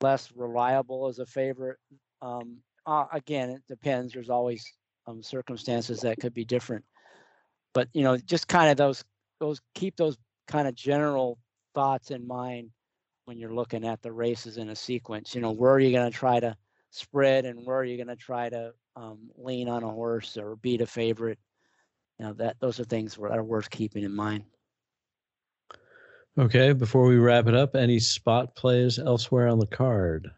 [0.00, 1.78] less reliable as a favorite.
[2.22, 4.12] Um, uh, again, it depends.
[4.12, 4.64] There's always
[5.06, 6.84] um, circumstances that could be different,
[7.74, 9.04] but you know, just kind of those
[9.40, 11.38] those keep those kind of general
[11.74, 12.70] thoughts in mind
[13.24, 15.34] when you're looking at the races in a sequence.
[15.34, 16.56] You know, where are you going to try to
[16.90, 20.56] spread and where are you going to try to um, lean on a horse or
[20.56, 21.38] beat a favorite.
[22.18, 24.44] You know that those are things that are worth keeping in mind.
[26.36, 30.30] Okay, before we wrap it up, any spot plays elsewhere on the card?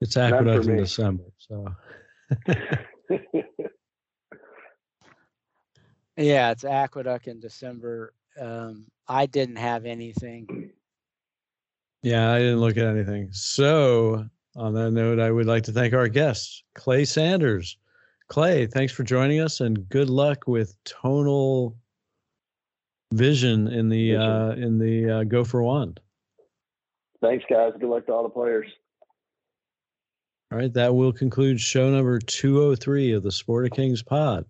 [0.00, 1.66] It's Aqueduct in December, so.
[6.16, 8.12] yeah, it's Aqueduct in December.
[8.40, 10.70] Um, I didn't have anything.
[12.02, 13.28] Yeah, I didn't look at anything.
[13.32, 17.76] So on that note, I would like to thank our guests, Clay Sanders.
[18.28, 21.76] Clay, thanks for joining us and good luck with tonal
[23.12, 26.00] vision in the uh, in the uh, Go for Wand.
[27.20, 27.72] Thanks, guys.
[27.78, 28.66] Good luck to all the players.
[30.50, 34.44] All right, that will conclude show number 203 of the Sport of Kings pod.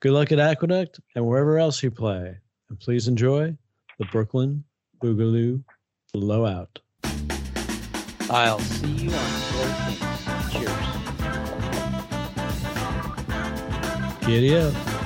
[0.00, 2.36] Good luck at Aqueduct and wherever else you play.
[2.68, 3.56] And please enjoy
[3.98, 4.64] the Brooklyn
[5.02, 5.62] Boogaloo
[6.12, 6.80] Blowout.
[8.30, 10.52] I'll see you on Sport Kings.
[10.52, 10.94] Cheers.
[14.26, 15.03] Giddy up.